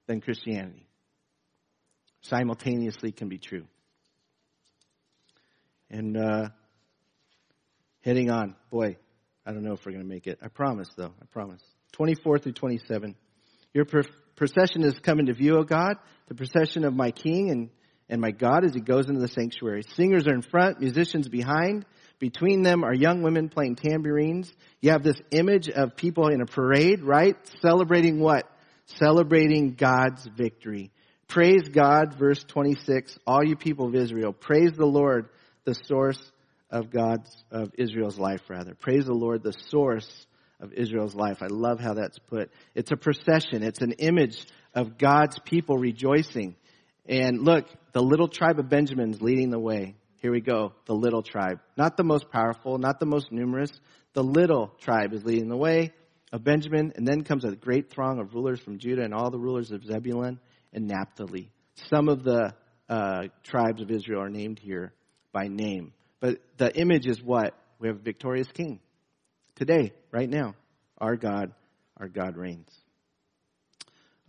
than 0.07 0.21
Christianity. 0.21 0.87
Simultaneously 2.21 3.13
can 3.13 3.31
be 3.31 3.39
true. 3.39 3.65
And 5.91 6.19
uh, 6.19 6.51
heading 8.03 8.31
on, 8.31 8.57
boy, 8.71 8.99
I 9.47 9.53
don't 9.53 9.63
know 9.63 9.73
if 9.73 9.87
we're 9.87 9.93
going 9.93 10.05
to 10.05 10.09
make 10.09 10.27
it. 10.27 10.39
I 10.43 10.49
promise, 10.49 10.91
though. 10.99 11.15
I 11.19 11.25
promise. 11.31 11.63
24 11.93 12.41
through 12.41 12.53
27. 12.53 13.15
Your 13.73 13.87
procession 14.37 14.85
is 14.85 14.99
coming 14.99 15.25
to 15.25 15.33
view, 15.33 15.57
O 15.57 15.63
God, 15.63 15.95
the 16.29 16.35
procession 16.35 16.85
of 16.85 16.93
my 16.93 17.11
King 17.11 17.49
and, 17.49 17.71
and 18.07 18.21
my 18.21 18.33
God 18.33 18.67
as 18.67 18.75
he 18.75 18.81
goes 18.81 19.09
into 19.09 19.23
the 19.23 19.29
sanctuary. 19.29 19.85
Singers 19.95 20.27
are 20.27 20.35
in 20.35 20.43
front, 20.43 20.81
musicians 20.81 21.27
behind. 21.27 21.87
Between 22.23 22.63
them 22.63 22.85
are 22.85 22.95
young 22.95 23.23
women 23.23 23.49
playing 23.49 23.75
tambourines. 23.75 24.55
You 24.81 24.93
have 24.93 25.03
this 25.03 25.21
image 25.33 25.69
of 25.69 25.97
people 25.97 26.29
in 26.29 26.41
a 26.41 26.47
parade, 26.47 27.03
right? 27.03 27.35
Celebrating 27.61 28.21
what? 28.21 28.49
Celebrating 28.87 29.75
God's 29.75 30.25
victory. 30.37 30.93
Praise 31.27 31.69
God, 31.73 32.15
verse 32.17 32.45
26, 32.45 33.19
all 33.27 33.45
you 33.45 33.57
people 33.57 33.89
of 33.89 33.97
Israel. 33.97 34.33
Praise 34.33 34.71
the 34.77 34.87
Lord, 34.87 35.31
the 35.65 35.75
source 35.89 36.23
of 36.71 36.91
God's, 36.91 37.29
of 37.51 37.73
Israel's 37.77 38.21
life, 38.21 38.43
rather. 38.49 38.77
Praise 38.77 39.07
the 39.07 39.15
Lord, 39.15 39.43
the 39.43 39.57
source 39.71 40.09
of 40.61 40.73
Israel's 40.75 41.17
life. 41.17 41.39
I 41.43 41.49
love 41.49 41.81
how 41.81 41.95
that's 41.95 42.21
put. 42.21 42.53
It's 42.77 42.93
a 42.93 42.97
procession. 42.97 43.65
It's 43.65 43.81
an 43.81 43.95
image 43.99 44.47
of 44.77 44.97
God's 44.97 45.41
people 45.41 45.77
rejoicing. 45.77 46.55
And 47.05 47.43
look, 47.43 47.67
the 47.91 48.01
little 48.01 48.29
tribe 48.29 48.61
of 48.61 48.69
Benjamin's 48.69 49.21
leading 49.21 49.51
the 49.51 49.59
way. 49.59 49.97
Here 50.23 50.31
we 50.31 50.41
go. 50.41 50.73
The 50.87 50.95
little 50.95 51.25
tribe. 51.25 51.59
Not 51.77 51.97
the 51.97 52.05
most 52.05 52.31
powerful, 52.31 52.79
not 52.79 53.01
the 53.01 53.07
most 53.07 53.33
numerous. 53.33 53.73
The 54.13 54.23
little 54.23 54.73
tribe 54.81 55.13
is 55.15 55.25
leading 55.25 55.49
the 55.49 55.57
way 55.57 55.93
of 56.33 56.45
Benjamin. 56.45 56.93
And 56.95 57.05
then 57.05 57.25
comes 57.25 57.45
a 57.45 57.57
great 57.57 57.91
throng 57.91 58.21
of 58.21 58.33
rulers 58.33 58.61
from 58.61 58.79
Judah 58.79 59.03
and 59.03 59.13
all 59.13 59.33
the 59.33 59.39
rulers 59.39 59.73
of 59.73 59.85
Zebulun 59.85 60.39
and 60.73 60.87
Naphtali. 60.87 61.51
Some 61.91 62.09
of 62.09 62.23
the 62.23 62.55
uh, 62.89 63.23
tribes 63.43 63.83
of 63.83 63.91
Israel 63.91 64.23
are 64.23 64.31
named 64.31 64.61
here 64.61 64.93
by 65.33 65.49
name. 65.49 65.93
But 66.21 66.39
the 66.57 66.73
image 66.73 67.07
is 67.07 67.21
what? 67.21 67.59
We 67.81 67.89
have 67.89 67.97
a 67.97 68.03
victorious 68.03 68.49
king. 68.55 68.79
Today, 69.57 69.93
right 70.13 70.31
now. 70.31 70.55
Our 70.99 71.17
God, 71.17 71.53
our 71.97 72.07
God 72.07 72.37
reigns. 72.37 72.71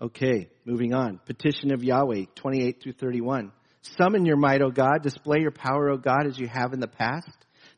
Okay, 0.01 0.49
moving 0.65 0.95
on. 0.95 1.19
Petition 1.23 1.71
of 1.71 1.84
Yahweh, 1.84 2.25
28 2.34 2.82
through 2.82 2.93
31. 2.93 3.51
Summon 3.98 4.26
your 4.26 4.38
might, 4.38 4.62
O 4.62 4.72
God. 4.72 5.04
Display 5.04 5.41
your 5.41 5.52
power, 5.52 5.89
O 5.89 5.98
God, 5.98 6.26
as 6.26 6.39
you 6.39 6.48
have 6.48 6.74
in 6.74 6.80
the 6.80 6.88
past. 6.88 7.30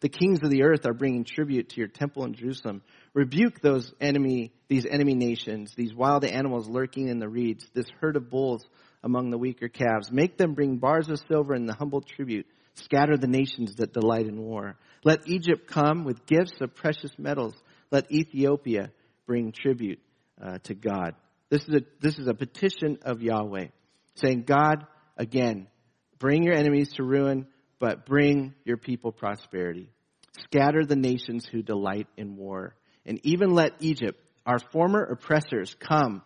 The 0.01 0.09
kings 0.09 0.39
of 0.43 0.51
the 0.51 0.63
earth 0.63 0.85
are 0.85 0.93
bringing 0.93 1.23
tribute 1.23 1.69
to 1.69 1.77
your 1.77 1.87
temple 1.87 2.25
in 2.25 2.35
Jerusalem. 2.35 2.83
Rebuke 3.13 3.59
those 3.59 3.91
enemy, 3.99 4.53
these 4.67 4.85
enemy 4.85 5.15
nations, 5.15 5.73
these 5.75 5.95
wild 5.95 6.23
animals 6.23 6.67
lurking 6.69 7.07
in 7.07 7.19
the 7.19 7.27
reeds, 7.27 7.65
this 7.73 7.87
herd 7.99 8.17
of 8.17 8.29
bulls 8.29 8.63
among 9.03 9.29
the 9.29 9.37
weaker 9.37 9.67
calves. 9.67 10.11
Make 10.11 10.37
them 10.37 10.53
bring 10.53 10.77
bars 10.77 11.09
of 11.09 11.19
silver 11.27 11.53
and 11.53 11.67
the 11.67 11.75
humble 11.75 12.01
tribute. 12.01 12.45
Scatter 12.75 13.17
the 13.17 13.27
nations 13.27 13.75
that 13.77 13.93
delight 13.93 14.27
in 14.27 14.39
war. 14.39 14.77
Let 15.03 15.27
Egypt 15.27 15.67
come 15.67 16.03
with 16.03 16.25
gifts 16.25 16.59
of 16.59 16.75
precious 16.75 17.11
metals. 17.17 17.53
Let 17.89 18.11
Ethiopia 18.11 18.91
bring 19.25 19.53
tribute 19.53 19.99
uh, 20.43 20.57
to 20.63 20.75
God. 20.75 21.15
This 21.49 21.61
is 21.63 21.75
a 21.75 21.81
this 22.01 22.19
is 22.19 22.27
a 22.27 22.33
petition 22.33 22.97
of 23.03 23.21
Yahweh, 23.21 23.67
saying, 24.15 24.43
God, 24.43 24.85
again, 25.17 25.67
bring 26.25 26.41
your 26.41 26.55
enemies 26.55 26.91
to 26.93 27.03
ruin, 27.03 27.45
but 27.77 28.03
bring 28.03 28.55
your 28.63 28.77
people 28.77 29.11
prosperity. 29.11 29.91
Scatter 30.45 30.83
the 30.83 30.95
nations 30.95 31.45
who 31.45 31.61
delight 31.61 32.07
in 32.17 32.35
war. 32.35 32.73
And 33.05 33.19
even 33.21 33.53
let 33.53 33.73
Egypt, 33.79 34.19
our 34.43 34.57
former 34.57 35.03
oppressors, 35.03 35.75
come 35.79 36.23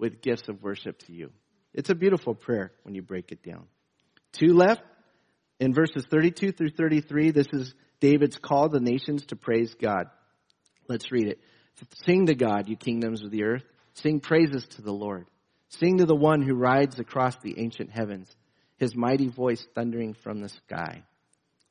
with 0.00 0.20
gifts 0.20 0.48
of 0.48 0.64
worship 0.64 0.98
to 1.06 1.12
you. 1.12 1.30
It's 1.72 1.90
a 1.90 1.94
beautiful 1.94 2.34
prayer 2.34 2.72
when 2.82 2.96
you 2.96 3.02
break 3.02 3.30
it 3.30 3.44
down. 3.44 3.68
Two 4.32 4.52
left. 4.52 4.82
In 5.60 5.72
verses 5.72 6.04
32 6.10 6.50
through 6.50 6.70
33, 6.70 7.30
this 7.30 7.46
is 7.52 7.72
David's 8.00 8.38
call 8.38 8.68
the 8.68 8.80
nations 8.80 9.26
to 9.26 9.36
praise 9.36 9.72
God. 9.80 10.06
Let's 10.88 11.12
read 11.12 11.28
it. 11.28 11.38
Sing 12.04 12.26
to 12.26 12.34
God, 12.34 12.68
you 12.68 12.74
kingdoms 12.74 13.22
of 13.22 13.30
the 13.30 13.44
earth. 13.44 13.62
Sing 13.94 14.18
praises 14.18 14.66
to 14.70 14.82
the 14.82 14.92
Lord. 14.92 15.28
Sing 15.68 15.98
to 15.98 16.04
the 16.04 16.16
one 16.16 16.42
who 16.42 16.56
rides 16.56 16.98
across 16.98 17.36
the 17.36 17.60
ancient 17.60 17.92
heavens, 17.92 18.34
his 18.76 18.94
mighty 18.94 19.28
voice 19.28 19.64
thundering 19.74 20.14
from 20.22 20.40
the 20.40 20.48
sky. 20.48 21.02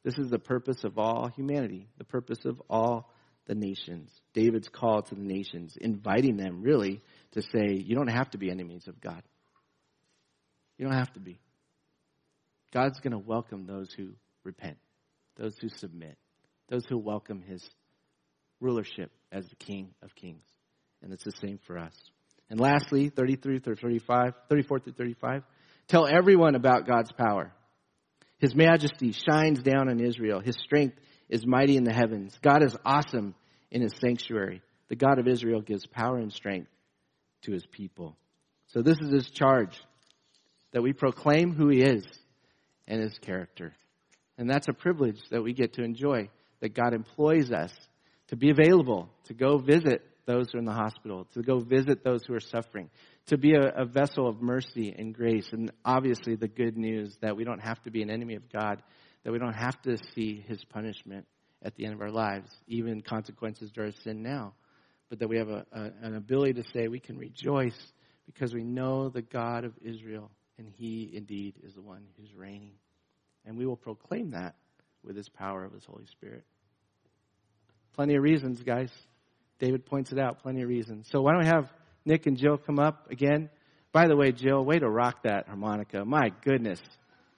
This 0.03 0.17
is 0.17 0.29
the 0.29 0.39
purpose 0.39 0.83
of 0.83 0.97
all 0.97 1.29
humanity, 1.35 1.87
the 1.97 2.03
purpose 2.03 2.45
of 2.45 2.61
all 2.69 3.09
the 3.47 3.55
nations. 3.55 4.09
David's 4.33 4.69
call 4.69 5.01
to 5.01 5.15
the 5.15 5.21
nations, 5.21 5.77
inviting 5.79 6.37
them 6.37 6.61
really 6.61 7.01
to 7.31 7.41
say, 7.41 7.73
you 7.73 7.95
don't 7.95 8.07
have 8.07 8.29
to 8.31 8.37
be 8.37 8.49
enemies 8.49 8.87
of 8.87 8.99
God. 9.01 9.21
You 10.77 10.85
don't 10.85 10.97
have 10.97 11.13
to 11.13 11.19
be. 11.19 11.39
God's 12.73 12.99
going 12.99 13.13
to 13.13 13.19
welcome 13.19 13.65
those 13.65 13.91
who 13.95 14.09
repent, 14.43 14.77
those 15.37 15.55
who 15.61 15.69
submit, 15.69 16.17
those 16.69 16.83
who 16.89 16.97
welcome 16.97 17.41
his 17.41 17.67
rulership 18.59 19.11
as 19.31 19.47
the 19.47 19.55
King 19.55 19.91
of 20.01 20.13
Kings. 20.15 20.43
And 21.01 21.13
it's 21.13 21.23
the 21.23 21.33
same 21.41 21.59
for 21.65 21.77
us. 21.77 21.93
And 22.49 22.59
lastly, 22.59 23.09
33 23.09 23.59
through 23.59 23.75
35, 23.75 24.33
34 24.49 24.79
through 24.79 24.93
35, 24.93 25.43
tell 25.87 26.07
everyone 26.07 26.55
about 26.55 26.87
God's 26.87 27.11
power. 27.11 27.51
His 28.37 28.55
majesty 28.55 29.11
shines 29.11 29.61
down 29.61 29.89
on 29.89 29.99
Israel. 29.99 30.39
His 30.39 30.57
strength 30.63 30.97
is 31.29 31.45
mighty 31.45 31.77
in 31.77 31.83
the 31.83 31.93
heavens. 31.93 32.37
God 32.41 32.63
is 32.63 32.75
awesome 32.85 33.35
in 33.71 33.81
his 33.81 33.93
sanctuary. 33.99 34.61
The 34.89 34.95
God 34.95 35.19
of 35.19 35.27
Israel 35.27 35.61
gives 35.61 35.85
power 35.87 36.17
and 36.17 36.31
strength 36.31 36.69
to 37.43 37.51
his 37.51 37.65
people. 37.65 38.15
So 38.67 38.81
this 38.81 38.97
is 38.99 39.11
his 39.11 39.29
charge 39.29 39.79
that 40.73 40.81
we 40.81 40.93
proclaim 40.93 41.53
who 41.53 41.69
he 41.69 41.81
is 41.81 42.05
and 42.87 43.01
his 43.01 43.17
character. 43.19 43.73
And 44.37 44.49
that's 44.49 44.67
a 44.67 44.73
privilege 44.73 45.21
that 45.31 45.41
we 45.41 45.53
get 45.53 45.73
to 45.73 45.83
enjoy, 45.83 46.29
that 46.59 46.73
God 46.73 46.93
employs 46.93 47.51
us 47.51 47.71
to 48.27 48.35
be 48.35 48.49
available, 48.49 49.09
to 49.25 49.33
go 49.33 49.57
visit 49.57 50.03
those 50.25 50.51
who 50.51 50.57
are 50.57 50.59
in 50.59 50.65
the 50.65 50.73
hospital, 50.73 51.27
to 51.33 51.41
go 51.41 51.59
visit 51.59 52.03
those 52.03 52.23
who 52.25 52.33
are 52.33 52.39
suffering, 52.39 52.89
to 53.27 53.37
be 53.37 53.53
a, 53.53 53.81
a, 53.81 53.85
vessel 53.85 54.27
of 54.27 54.41
mercy 54.41 54.93
and 54.97 55.13
grace. 55.13 55.47
And 55.51 55.71
obviously, 55.83 56.35
the 56.35 56.47
good 56.47 56.77
news 56.77 57.15
that 57.21 57.35
we 57.35 57.43
don't 57.43 57.61
have 57.61 57.81
to 57.83 57.91
be 57.91 58.01
an 58.01 58.09
enemy 58.09 58.35
of 58.35 58.51
God, 58.51 58.81
that 59.23 59.31
we 59.31 59.39
don't 59.39 59.53
have 59.53 59.79
to 59.83 59.97
see 60.13 60.43
his 60.47 60.63
punishment 60.65 61.25
at 61.61 61.75
the 61.75 61.85
end 61.85 61.93
of 61.93 62.01
our 62.01 62.11
lives, 62.11 62.49
even 62.67 63.01
consequences 63.01 63.71
to 63.71 63.81
our 63.81 63.91
sin 64.03 64.21
now, 64.21 64.53
but 65.09 65.19
that 65.19 65.27
we 65.27 65.37
have 65.37 65.49
a, 65.49 65.65
a, 65.71 65.91
an 66.01 66.15
ability 66.15 66.53
to 66.53 66.63
say 66.73 66.87
we 66.87 66.99
can 66.99 67.17
rejoice 67.17 67.77
because 68.25 68.53
we 68.53 68.63
know 68.63 69.09
the 69.09 69.21
God 69.21 69.65
of 69.65 69.73
Israel, 69.83 70.31
and 70.57 70.67
he 70.67 71.11
indeed 71.13 71.55
is 71.63 71.73
the 71.73 71.81
one 71.81 72.03
who's 72.17 72.33
reigning. 72.35 72.73
And 73.45 73.57
we 73.57 73.65
will 73.65 73.75
proclaim 73.75 74.31
that 74.31 74.55
with 75.03 75.15
his 75.15 75.29
power 75.29 75.63
of 75.63 75.73
his 75.73 75.85
Holy 75.85 76.05
Spirit. 76.07 76.43
Plenty 77.93 78.15
of 78.15 78.23
reasons, 78.23 78.61
guys. 78.61 78.91
David 79.59 79.85
points 79.85 80.11
it 80.11 80.19
out, 80.19 80.41
plenty 80.41 80.61
of 80.61 80.69
reasons. 80.69 81.07
So 81.11 81.21
why 81.21 81.31
don't 81.31 81.41
we 81.41 81.47
have 81.47 81.69
Nick 82.05 82.25
and 82.25 82.37
Jill 82.37 82.57
come 82.57 82.79
up 82.79 83.09
again? 83.09 83.49
By 83.91 84.07
the 84.07 84.15
way, 84.15 84.31
Jill, 84.31 84.63
way 84.65 84.77
to 84.77 84.89
rock 84.89 85.23
that 85.23 85.47
harmonica. 85.47 86.03
My 86.03 86.31
goodness. 86.43 86.81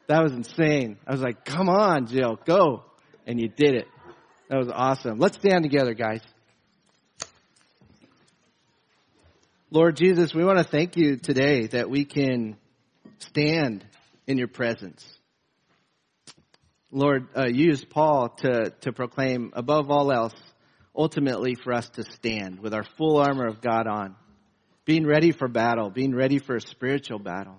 That 0.07 0.23
was 0.23 0.31
insane. 0.31 0.97
I 1.05 1.11
was 1.11 1.21
like, 1.21 1.45
come 1.45 1.69
on, 1.69 2.07
Jill, 2.07 2.39
go. 2.45 2.83
And 3.27 3.39
you 3.39 3.49
did 3.49 3.75
it. 3.75 3.87
That 4.49 4.57
was 4.57 4.69
awesome. 4.73 5.19
Let's 5.19 5.37
stand 5.37 5.63
together, 5.63 5.93
guys. 5.93 6.21
Lord 9.69 9.97
Jesus, 9.97 10.33
we 10.33 10.45
want 10.45 10.59
to 10.59 10.63
thank 10.63 10.95
you 10.95 11.17
today 11.17 11.67
that 11.67 11.89
we 11.89 12.05
can 12.05 12.55
stand 13.19 13.85
in 14.25 14.37
your 14.37 14.47
presence. 14.47 15.05
Lord, 16.89 17.27
uh, 17.35 17.47
use 17.47 17.83
Paul 17.83 18.29
to, 18.39 18.73
to 18.81 18.93
proclaim 18.93 19.51
above 19.53 19.91
all 19.91 20.11
else 20.11 20.33
ultimately 20.97 21.55
for 21.55 21.71
us 21.73 21.87
to 21.89 22.03
stand 22.03 22.59
with 22.59 22.73
our 22.73 22.83
full 22.97 23.17
armor 23.17 23.45
of 23.45 23.61
God 23.61 23.87
on, 23.87 24.15
being 24.83 25.05
ready 25.05 25.31
for 25.31 25.47
battle, 25.47 25.89
being 25.89 26.15
ready 26.15 26.39
for 26.39 26.55
a 26.55 26.61
spiritual 26.61 27.19
battle. 27.19 27.57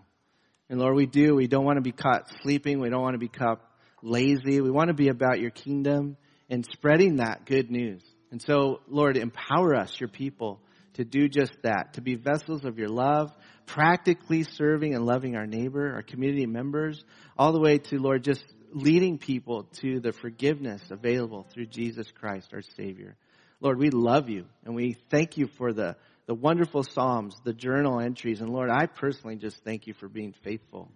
And 0.69 0.81
Lord, 0.81 0.97
we 0.97 1.07
do. 1.07 1.35
We 1.35 1.47
don't 1.47 1.65
want 1.65 1.77
to 1.77 1.83
be 1.83 1.93
caught 1.93 2.31
sleeping. 2.43 2.81
We 2.81 2.91
don't 2.91 3.03
want 3.03 3.15
to 3.15 3.19
be 3.19 3.29
caught 3.29 3.61
lazy. 4.03 4.61
We 4.61 4.71
want 4.71 4.89
to 4.89 4.95
be 4.95 5.09
about 5.09 5.41
your 5.41 5.51
kingdom 5.51 6.17
and 6.51 6.67
spreading 6.73 7.17
that 7.17 7.47
good 7.47 7.71
news. 7.71 8.03
And 8.31 8.43
so, 8.43 8.81
Lord, 8.89 9.17
empower 9.17 9.75
us, 9.75 9.99
your 9.99 10.09
people, 10.09 10.61
to 10.95 11.05
do 11.05 11.29
just 11.29 11.53
that, 11.63 11.95
to 11.95 12.01
be 12.01 12.17
vessels 12.17 12.65
of 12.65 12.79
your 12.79 12.89
love, 12.89 13.31
practically 13.67 14.43
serving 14.43 14.95
and 14.95 15.07
loving 15.07 15.37
our 15.37 15.47
neighbor, 15.47 15.95
our 15.95 16.03
community 16.03 16.47
members, 16.47 17.05
all 17.39 17.53
the 17.53 17.61
way 17.61 17.79
to, 17.79 17.99
Lord, 17.99 18.25
just 18.25 18.45
leading 18.73 19.17
people 19.17 19.65
to 19.81 20.01
the 20.01 20.13
forgiveness 20.13 20.83
available 20.91 21.47
through 21.53 21.67
Jesus 21.67 22.11
Christ, 22.11 22.49
our 22.53 22.63
Savior. 22.77 23.17
Lord, 23.61 23.79
we 23.79 23.91
love 23.91 24.29
you 24.29 24.47
and 24.65 24.75
we 24.75 24.97
thank 25.11 25.37
you 25.37 25.49
for 25.59 25.73
the, 25.73 25.97
the 26.27 26.35
wonderful 26.35 26.85
Psalms, 26.85 27.35
the 27.45 27.53
journal 27.53 28.01
entries. 28.01 28.41
And 28.41 28.51
Lord, 28.51 28.71
I 28.71 28.87
personally 28.87 29.37
just 29.37 29.65
thank 29.65 29.87
you 29.87 29.95
for 29.95 30.09
being 30.09 30.35
faithful. 30.45 30.91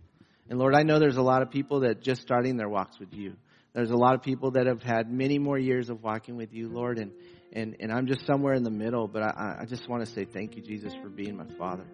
And 0.49 0.59
Lord, 0.59 0.75
I 0.75 0.83
know 0.83 0.99
there's 0.99 1.17
a 1.17 1.23
lot 1.23 1.43
of 1.43 1.51
people 1.51 1.81
that 1.81 2.03
just 2.03 2.23
starting 2.23 2.57
their 2.57 2.69
walks 2.69 2.99
with 3.01 3.13
you. 3.13 3.35
There's 3.73 3.91
a 3.91 3.97
lot 3.97 4.15
of 4.15 4.23
people 4.23 4.53
that 4.53 4.67
have 4.67 4.83
had 4.83 5.11
many 5.11 5.39
more 5.39 5.59
years 5.59 5.89
of 5.89 6.03
walking 6.03 6.37
with 6.37 6.53
you, 6.53 6.69
Lord, 6.69 6.99
and, 6.99 7.13
and, 7.53 7.77
and 7.81 7.91
I'm 7.91 8.07
just 8.07 8.27
somewhere 8.27 8.53
in 8.53 8.65
the 8.65 8.71
middle, 8.71 9.09
but 9.09 9.23
I, 9.23 9.61
I 9.61 9.65
just 9.65 9.89
want 9.89 10.05
to 10.05 10.13
say 10.13 10.27
thank 10.27 10.57
you, 10.57 10.63
Jesus, 10.63 10.93
for 11.03 11.09
being 11.09 11.37
my 11.37 11.47
father, 11.59 11.87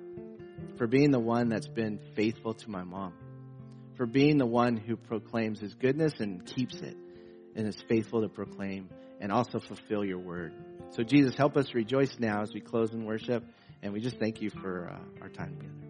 for 0.77 0.89
being 0.89 1.13
the 1.13 1.21
one 1.21 1.49
that's 1.49 1.69
been 1.69 2.01
faithful 2.17 2.55
to 2.55 2.71
my 2.71 2.83
mom, 2.83 3.15
for 3.97 4.07
being 4.07 4.39
the 4.39 4.47
one 4.47 4.77
who 4.77 4.97
proclaims 4.97 5.61
his 5.61 5.73
goodness 5.75 6.15
and 6.19 6.45
keeps 6.45 6.75
it 6.75 6.97
and 7.55 7.69
is 7.69 7.77
faithful 7.89 8.23
to 8.23 8.29
proclaim 8.29 8.89
and 9.21 9.33
also 9.33 9.59
fulfill 9.59 10.05
your 10.05 10.19
word. 10.19 10.55
So, 10.91 11.03
Jesus, 11.03 11.35
help 11.35 11.57
us 11.57 11.75
rejoice 11.75 12.19
now 12.19 12.43
as 12.43 12.53
we 12.55 12.61
close 12.61 12.93
in 12.93 13.05
worship. 13.05 13.45
And 13.83 13.93
we 13.93 14.01
just 14.01 14.19
thank 14.19 14.41
you 14.41 14.51
for 14.51 14.91
uh, 14.91 15.23
our 15.23 15.29
time 15.29 15.57
together. 15.57 15.88